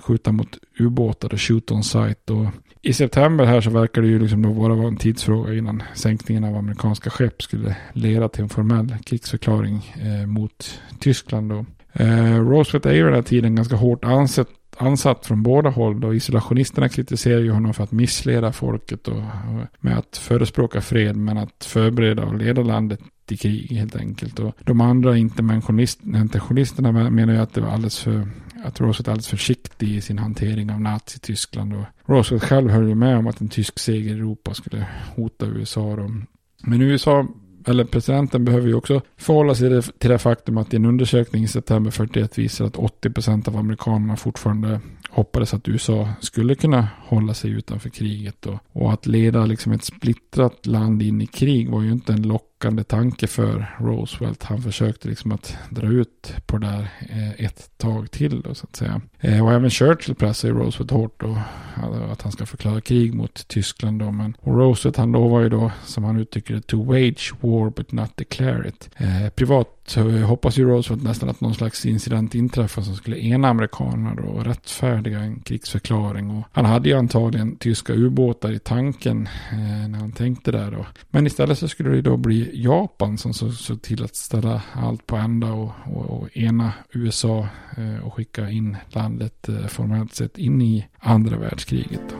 [0.00, 2.30] skjuta mot ubåtar och shoot on sight.
[2.30, 2.46] Och
[2.82, 6.44] I september här så verkar det ju liksom då bara vara en tidsfråga innan sänkningen
[6.44, 11.52] av amerikanska skepp skulle leda till en formell krigsförklaring eh, mot Tyskland.
[11.52, 16.00] Och Eh, Roosevelt är ju den här tiden ganska hårt ansett, ansatt från båda håll.
[16.00, 21.16] Då isolationisterna kritiserar ju honom för att missleda folket och, och med att förespråka fred
[21.16, 24.38] men att förbereda och leda landet i krig helt enkelt.
[24.38, 28.28] Och de andra interventionisterna menar ju att det var alldeles för
[28.64, 31.74] att Roosevelt är alldeles försiktig i sin hantering av Nazityskland.
[31.74, 34.86] Och Roosevelt själv höll ju med om att en tysk seger i Europa skulle
[35.16, 35.96] hota USA.
[35.96, 36.10] Då.
[36.62, 37.26] Men USA
[37.66, 41.48] eller presidenten behöver ju också förhålla sig till det faktum att i en undersökning i
[41.48, 47.50] september 41 visar att 80% av amerikanerna fortfarande hoppades att USA skulle kunna hålla sig
[47.50, 48.46] utanför kriget.
[48.46, 52.22] Och, och att leda liksom ett splittrat land in i krig var ju inte en
[52.22, 54.42] lock lockande tanke för Roosevelt.
[54.42, 58.66] Han försökte liksom att dra ut på det där eh, ett tag till då, så
[58.70, 59.00] att säga.
[59.20, 61.38] Eh, och även Churchill pressade Roosevelt hårt då,
[62.12, 64.10] att han ska förklara krig mot Tyskland då.
[64.10, 67.92] Men och Roosevelt han lovar ju då, som han uttrycker det, to wage war but
[67.92, 68.90] not declare it.
[68.96, 73.48] Eh, privat så hoppas ju Roosevelt nästan att någon slags incident inträffar som skulle ena
[73.48, 76.30] amerikanerna då och rättfärdiga en krigsförklaring.
[76.30, 80.86] Och han hade ju antagligen tyska ubåtar i tanken eh, när han tänkte där då.
[81.10, 85.16] Men istället så skulle det då bli Japan som såg till att ställa allt på
[85.16, 90.62] ända och, och, och ena USA eh, och skicka in landet eh, formellt sett in
[90.62, 92.16] i andra världskriget.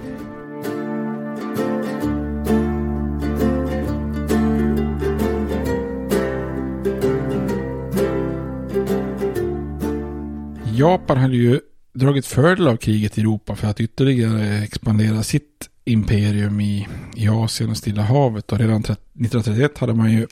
[10.74, 11.60] Japan hade ju
[11.94, 17.70] dragit fördel av kriget i Europa för att ytterligare expandera sitt imperium i, i Asien
[17.70, 18.52] och Stilla havet.
[18.52, 20.26] Och redan 1931 hade man ju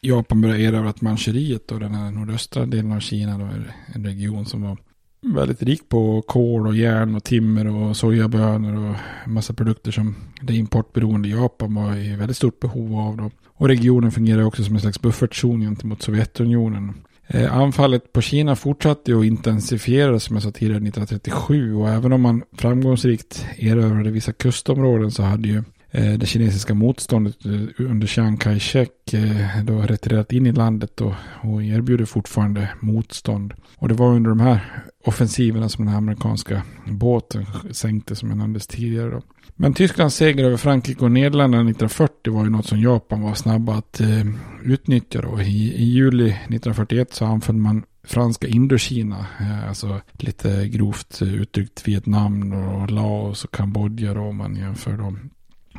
[0.00, 3.38] Japan börjat erövra Manchuriet och den här nordöstra delen av Kina.
[3.38, 3.48] Då,
[3.94, 4.76] en region som var
[5.22, 8.96] väldigt rik på kol och järn och timmer och sojabönor och
[9.30, 13.16] massa produkter som det importberoende Japan var i väldigt stort behov av.
[13.16, 13.30] Då.
[13.46, 16.94] Och regionen fungerar också som en slags buffertzon gentemot Sovjetunionen.
[17.32, 21.74] Eh, anfallet på Kina fortsatte och intensifierades som jag sa tidigare 1937.
[21.74, 27.46] Och även om man framgångsrikt erövrade vissa kustområden så hade ju Eh, det kinesiska motståndet
[27.46, 33.54] eh, under Chiang Kai-shek eh, då retirerat in i landet och, och erbjuder fortfarande motstånd.
[33.76, 38.38] Och det var under de här offensiverna som den här amerikanska båten sänkte som jag
[38.38, 39.10] nämndes tidigare.
[39.10, 39.22] Då.
[39.56, 43.74] Men Tysklands seger över Frankrike och Nederländerna 1940 var ju något som Japan var snabba
[43.74, 44.26] att eh,
[44.62, 45.20] utnyttja.
[45.20, 45.40] Då.
[45.40, 52.52] I, I, juli 1941 så anföll man franska Indokina, eh, alltså lite grovt uttryckt Vietnam
[52.52, 55.30] och Laos och Kambodja då, om man jämför dem.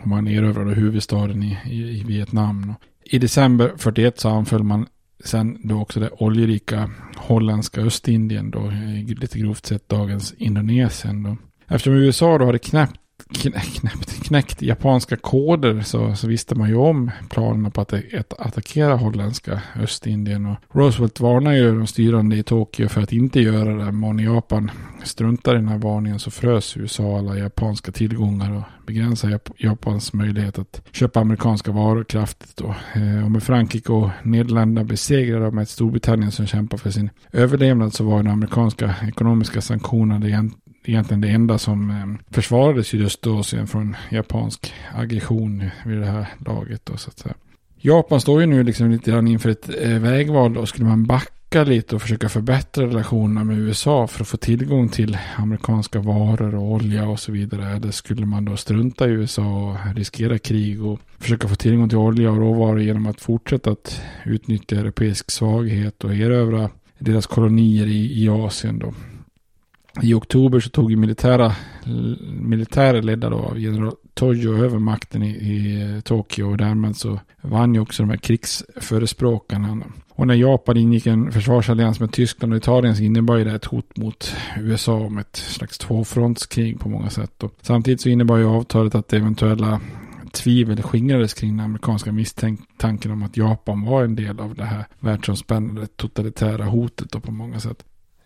[0.04, 2.74] Man erövrade huvudstaden i, i, i Vietnam.
[3.04, 4.88] I december 41 så anföll man
[5.24, 11.38] sen då också det oljerika holländska Östindien då, eh, lite grovt sett dagens Indonesien då.
[11.68, 13.01] Eftersom USA då hade knäppt
[13.34, 18.96] knäppt, knäckt japanska koder så, så visste man ju om planerna på att, att attackera
[18.96, 20.46] holländska Östindien.
[20.46, 23.92] Och Roosevelt varnar ju de styrande i Tokyo för att inte göra det.
[23.92, 24.72] Men Japan
[25.04, 30.60] struntar i den här varningen så frös USA alla japanska tillgångar och begränsar Japans möjlighet
[30.60, 32.58] att köpa amerikanska varor kraftigt.
[32.58, 32.66] Då.
[32.66, 37.94] Och eh, med Frankrike och Nederländerna besegrade med ett Storbritannien som kämpar för sin överlevnad
[37.94, 40.20] så var den amerikanska ekonomiska sanktionerna
[40.84, 46.86] egentligen det enda som eh, försvarades just då från japansk aggression vid det här laget.
[46.86, 47.36] Då, så att säga.
[47.84, 50.54] Japan står ju nu liksom lite grann inför ett eh, vägval.
[50.54, 54.90] Då skulle man backa lite och försöka förbättra relationerna med USA för att få tillgång
[54.90, 57.70] till amerikanska varor och olja och så vidare.
[57.70, 61.98] Eller skulle man då strunta i USA och riskera krig och försöka få tillgång till
[61.98, 66.70] olja och råvaror genom att fortsätta att utnyttja europeisk svaghet och erövra
[67.00, 68.94] deras kolonier i, i Asien då.
[70.02, 71.56] I oktober så tog ju militära,
[72.40, 77.20] militärer ledda då av general Tojo över makten i, i eh, Tokyo och därmed så
[77.42, 79.78] vann ju också de här krigsförespråkarna.
[80.10, 83.66] Och när Japan ingick en försvarsallians med Tyskland och Italien så innebar ju det ett
[83.66, 87.44] hot mot USA om ett slags tvåfrontskrig på många sätt.
[87.44, 89.82] Och samtidigt så innebar ju avtalet att eventuella
[90.32, 94.86] tvivel skingrades kring den amerikanska misstanken om att Japan var en del av det här
[95.00, 97.84] världsomspännande totalitära hotet på många sätt.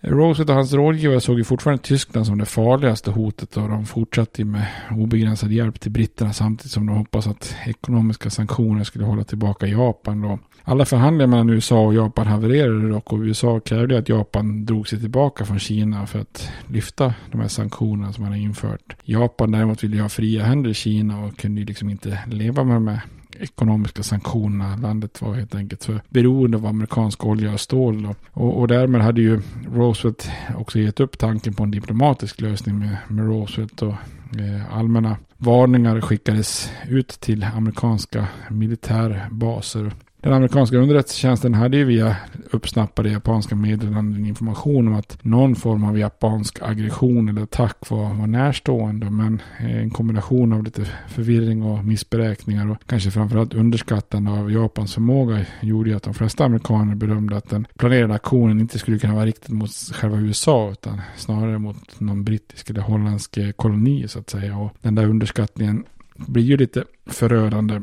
[0.08, 4.46] Roosevelt och hans rådgivare såg ju fortfarande Tyskland som det farligaste hotet och de fortsatte
[4.46, 9.68] med obegränsad hjälp till britterna samtidigt som de hoppas att ekonomiska sanktioner skulle hålla tillbaka
[9.68, 10.22] Japan.
[10.22, 10.40] Då.
[10.64, 15.00] Alla förhandlingar mellan USA och Japan havererade dock och USA krävde att Japan drog sig
[15.00, 18.96] tillbaka från Kina för att lyfta de här sanktionerna som man har infört.
[19.04, 22.76] Japan däremot ville ha fria händer i Kina och kunde ju liksom inte leva med
[22.76, 23.02] de här
[23.40, 24.76] ekonomiska sanktionerna.
[24.76, 28.16] Landet var helt enkelt för beroende av amerikansk olja och stål.
[28.32, 29.42] Och, och därmed hade ju
[29.74, 33.82] Roosevelt också gett upp tanken på en diplomatisk lösning med, med Roosevelt.
[33.82, 33.94] Och
[34.40, 39.92] eh, allmänna varningar skickades ut till amerikanska militärbaser.
[40.26, 42.16] Den amerikanska underrättelsetjänsten hade ju via
[42.52, 48.28] uppsnappade japanska meddelanden information om att någon form av japansk aggression eller attack var, var
[48.28, 49.10] närstående.
[49.10, 54.94] Men eh, en kombination av lite förvirring och missberäkningar och kanske framförallt underskattande av Japans
[54.94, 59.26] förmåga gjorde att de flesta amerikaner bedömde att den planerade aktionen inte skulle kunna vara
[59.26, 64.30] riktad mot själva USA utan snarare mot någon brittisk eller holländsk eh, koloni så att
[64.30, 64.58] säga.
[64.58, 65.84] Och den där underskattningen
[66.16, 67.82] blir ju lite förödande.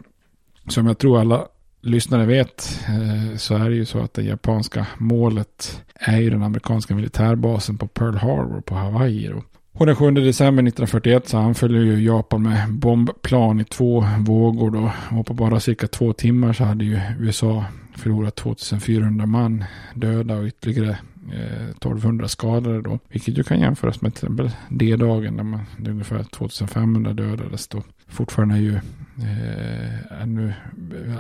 [0.69, 1.47] Som jag tror alla
[1.83, 6.43] lyssnare vet eh, så är det ju så att det japanska målet är ju den
[6.43, 9.33] amerikanska militärbasen på Pearl Harbor på Hawaii.
[9.73, 14.93] Och den 7 december 1941 så anföll ju Japan med bombplan i två vågor då.
[15.19, 17.65] Och på bara cirka två timmar så hade ju USA
[17.97, 19.65] förlorat 2400 man
[19.95, 20.99] döda och ytterligare
[21.33, 22.99] eh, 1200 skadade då.
[23.09, 27.83] Vilket ju kan jämföras med till exempel D-dagen där man ungefär 2500 dödades då.
[28.13, 30.55] Fortfarande är ju eh, ännu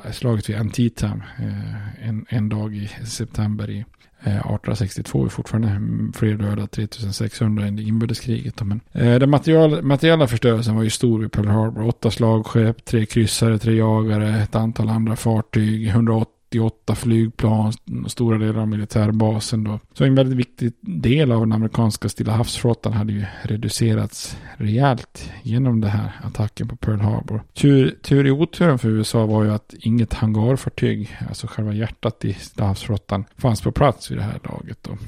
[0.04, 3.78] eh, slaget vid Antietam eh, en, en dag i september i
[4.22, 5.80] eh, 1862 är fortfarande
[6.14, 8.62] fler döda, 3600 än i inbördeskriget.
[8.62, 11.86] Men, eh, den material, materiella förstörelsen var ju stor vid Pearl Harbor.
[11.86, 17.72] Åtta slagskepp, tre kryssare, tre jagare, ett antal andra fartyg, 180 98 flygplan,
[18.06, 19.80] stora delar av militärbasen då.
[19.92, 25.80] Så en väldigt viktig del av den amerikanska Stilla havsflottan hade ju reducerats rejält genom
[25.80, 27.42] den här attacken på Pearl Harbor.
[27.54, 32.34] Tur, tur i oturen för USA var ju att inget hangarfartyg, alltså själva hjärtat i
[32.34, 34.98] Stilla havsflottan, fanns på plats vid det här laget då.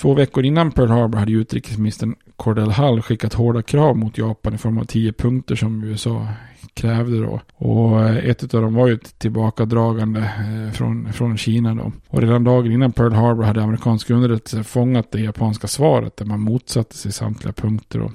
[0.00, 4.58] Två veckor innan Pearl Harbor hade utrikesministern Cordell Hull skickat hårda krav mot Japan i
[4.58, 6.26] form av tio punkter som USA
[6.74, 7.40] krävde då.
[7.54, 11.92] Och eh, ett av dem var ju ett tillbakadragande eh, från, från Kina då.
[12.08, 16.40] Och redan dagen innan Pearl Harbor hade amerikanska underrättelser fångat det japanska svaret där man
[16.40, 18.12] motsatte sig samtliga punkter då.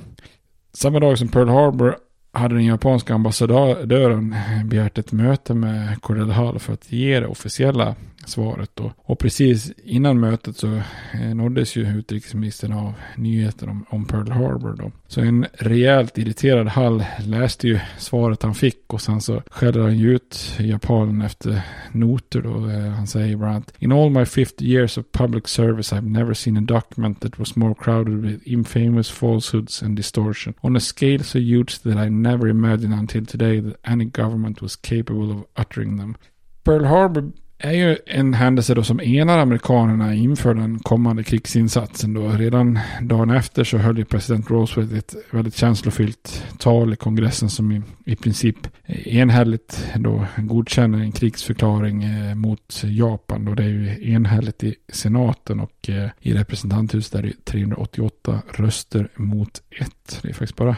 [0.73, 1.95] Samma dag som Pearl Harbor
[2.31, 7.95] hade den japanska ambassadören begärt ett möte med Cordell Hull för att ge det officiella
[8.26, 8.91] svaret då.
[8.97, 10.67] Och precis innan mötet så
[11.13, 14.91] eh, nåddes ju utrikesministern av nyheten om, om Pearl Harbor då.
[15.07, 19.97] Så en rejält irriterad Hall läste ju svaret han fick och sen så skällde han
[19.97, 21.61] ju ut japanen efter
[21.91, 22.69] noter då.
[22.69, 26.34] Eh, han säger bland annat In all my 50 years of public service I've never
[26.34, 31.23] seen a document that was more crowded with infamous falsehoods and distortion on a scale
[31.23, 35.97] so huge that I never imagined until today that any government was capable of uttering
[35.97, 36.15] them.
[36.63, 37.32] Pearl Harbor
[37.66, 42.13] är ju en händelse då som enar amerikanerna inför den kommande krigsinsatsen.
[42.13, 42.30] Då.
[42.30, 47.72] Redan dagen efter så höll ju president Roosevelt ett väldigt känslofyllt tal i kongressen som
[47.72, 48.57] i, i princip
[48.88, 53.45] enhälligt då godkänner en krigsförklaring eh, mot Japan.
[53.45, 58.41] Då det är ju enhälligt i senaten och eh, i representanthuset där det är 388
[58.53, 60.20] röster mot ett.
[60.22, 60.78] Det är faktiskt bara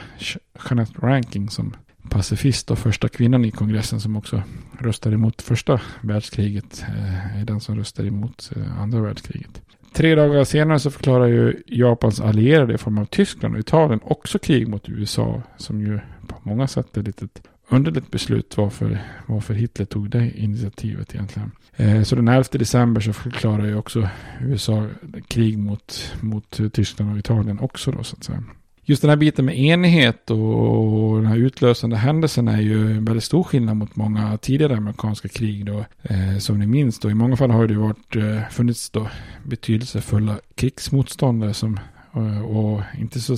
[0.70, 1.74] Jeanette Ranking som
[2.10, 4.44] pacifist och första kvinnan i kongressen som också
[4.80, 9.62] röstade emot första världskriget eh, är den som röstade emot eh, andra världskriget.
[9.94, 14.40] Tre dagar senare så förklarar ju Japans allierade i form av Tyskland och Italien också
[14.40, 17.28] krig mot USA som ju på många sätt är lite
[17.70, 21.52] underligt beslut varför, varför Hitler tog det initiativet egentligen.
[21.76, 24.10] Eh, så den 11 december så förklarar ju också
[24.42, 24.88] USA
[25.28, 28.44] krig mot, mot Tyskland och Italien också då så att säga
[28.88, 33.24] just den här biten med enighet och den här utlösande händelsen är ju en väldigt
[33.24, 35.86] stor skillnad mot många tidigare amerikanska krig då.
[36.02, 37.10] Eh, som ni minns då.
[37.10, 39.08] I många fall har det varit, eh, funnits då
[39.44, 41.80] betydelsefulla krigsmotståndare som
[42.16, 43.38] eh, och inte så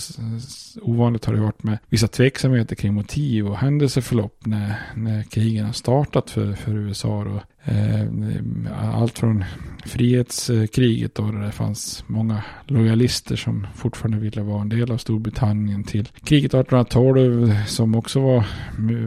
[0.81, 5.73] ovanligt har det varit med vissa tveksamheter kring motiv och händelseförlopp när, när krigen har
[5.73, 7.23] startat för, för USA.
[7.23, 7.41] Då.
[7.63, 8.05] Eh,
[8.93, 9.43] allt från
[9.85, 15.83] frihetskriget då, där det fanns många lojalister som fortfarande ville vara en del av Storbritannien
[15.83, 18.45] till kriget 1812 som också var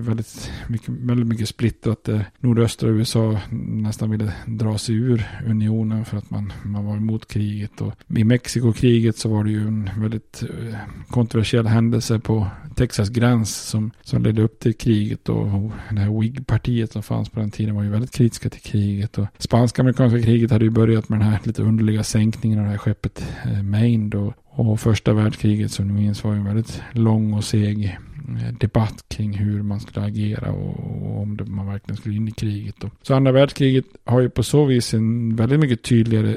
[0.00, 2.08] väldigt mycket, väldigt mycket splittrat.
[2.08, 7.28] Eh, nordöstra USA nästan ville dra sig ur unionen för att man, man var emot
[7.28, 7.80] kriget.
[7.80, 10.76] Och I Mexikokriget så var det ju en väldigt eh,
[11.08, 12.46] kontroversiell händelse på
[12.76, 15.28] Texas gräns som, som ledde upp till kriget.
[15.28, 15.46] Och
[15.90, 19.18] det här WIG-partiet som fanns på den tiden var ju väldigt kritiskt amerikanska till kriget.
[19.18, 22.78] Och spanska-amerikanska kriget hade ju börjat med den här lite underliga sänkningen av det här
[22.78, 24.10] skeppet eh, Maine.
[24.10, 24.34] Då.
[24.44, 29.04] Och första världskriget som ni minns var ju en väldigt lång och seg eh, debatt
[29.08, 32.74] kring hur man skulle agera och, om det, man verkligen skulle in i kriget.
[32.80, 32.90] Då.
[33.02, 36.36] Så andra världskriget har ju på så vis en väldigt mycket tydligare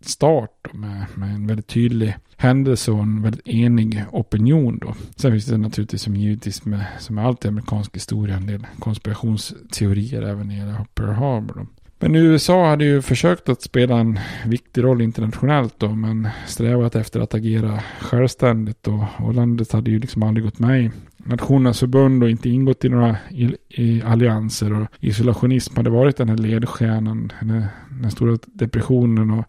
[0.00, 4.94] start med, med en väldigt tydlig händelse och en väldigt enig opinion då.
[5.16, 10.22] Sen finns det naturligtvis som givetvis med, som allt i amerikansk historia, en del konspirationsteorier
[10.22, 11.54] även i Pearl Harbor.
[11.54, 11.66] Då.
[11.98, 17.20] Men USA hade ju försökt att spela en viktig roll internationellt då, men strävat efter
[17.20, 19.08] att agera självständigt då.
[19.18, 22.88] Och landet hade ju liksom aldrig gått med i Nationernas förbund och inte ingått i
[22.88, 24.80] några i, i allianser.
[24.80, 27.64] Och isolationism hade varit den här ledstjärnan, den,
[28.00, 29.44] den stora depressionen och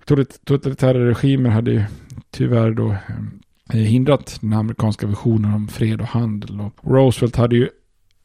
[0.46, 1.84] totalitära regimer hade ju
[2.38, 2.96] tyvärr då
[3.74, 6.62] eh, hindrat den amerikanska visionen om fred och handel.
[6.62, 7.70] Och Roosevelt hade ju,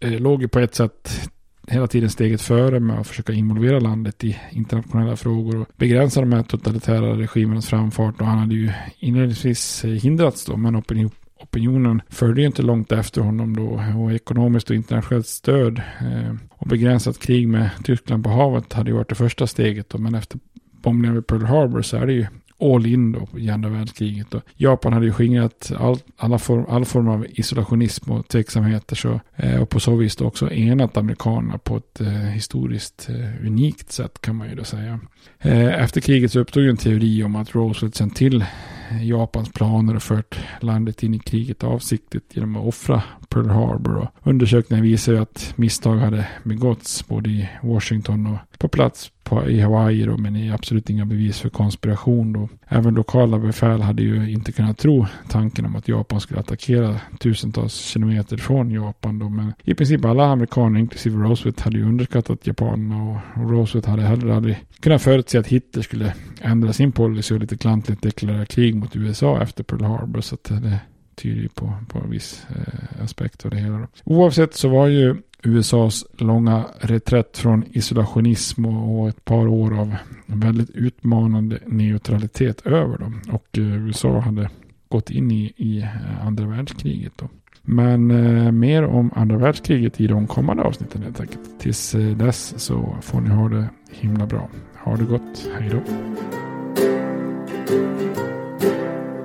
[0.01, 1.31] eh, låg ju på ett sätt
[1.69, 6.33] hela tiden steget före med att försöka involvera landet i internationella frågor och begränsa de
[6.33, 8.21] här totalitära regimernas framfart.
[8.21, 11.11] Och han hade ju inledningsvis eh, hindrats då, men opinion,
[11.41, 16.67] opinionen följde ju inte långt efter honom då och ekonomiskt och internationellt stöd eh, och
[16.67, 20.39] begränsat krig med Tyskland på havet hade ju varit det första steget då, men efter
[20.83, 22.27] bombningen vid Pearl Harbor så är det ju
[22.63, 24.35] all in då i andra världskriget.
[24.35, 28.97] Och Japan hade ju skingrat all, alla form, all form av isolationism och tveksamheter.
[28.97, 33.47] Så, eh, och på så vis då också enat amerikanerna på ett eh, historiskt eh,
[33.47, 35.01] unikt sätt kan man ju då säga.
[35.39, 38.45] Eh, efter kriget så uppstod ju en teori om att Roosevelt sen till
[38.91, 43.97] eh, Japans planer och fört landet in i kriget avsiktligt genom att offra Pearl Harbor.
[43.97, 49.51] Och undersökningen visar ju att misstag hade begåtts både i Washington och på plats på,
[49.51, 52.49] i Hawaii då, men är absolut inga bevis för konspiration då.
[52.69, 57.75] Även lokala befäl hade ju inte kunnat tro tanken om att Japan skulle attackera tusentals
[57.75, 63.03] kilometer från Japan då, men i princip alla amerikaner, inklusive Roosevelt, hade ju underskattat japanerna
[63.03, 67.57] och, Roosevelt hade heller aldrig kunnat förutse att Hitler skulle ändra sin policy och lite
[67.57, 70.79] klantligt deklarera krig mot USA efter Pearl Harbor, så att det
[71.15, 73.79] tyder ju på, på en viss eh, aspekt av det hela.
[73.79, 73.87] Då.
[74.05, 80.71] Oavsett så var ju USAs långa reträtt från isolationism och ett par år av väldigt
[80.71, 82.99] utmanande neutralitet över.
[82.99, 83.21] dem.
[83.33, 84.51] Och eh, USA hade
[84.89, 87.13] gått in i, i eh, andra världskriget.
[87.17, 87.29] Då.
[87.63, 91.41] Men eh, mer om andra världskriget i de kommande avsnitten helt enkelt.
[91.59, 94.49] Tills eh, dess så får ni ha det himla bra.
[94.85, 95.49] Ha det gott.
[95.59, 95.81] Hej då.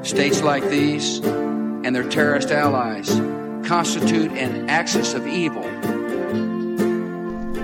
[0.04, 1.22] States like these
[1.86, 3.22] and their terrorist allies
[3.68, 5.66] constitute an axis of evil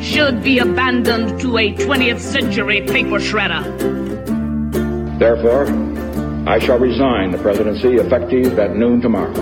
[0.00, 3.62] should be abandoned to a 20th century paper shredder.
[5.18, 5.66] Therefore,
[6.48, 9.32] I shall resign the presidency effective at noon tomorrow.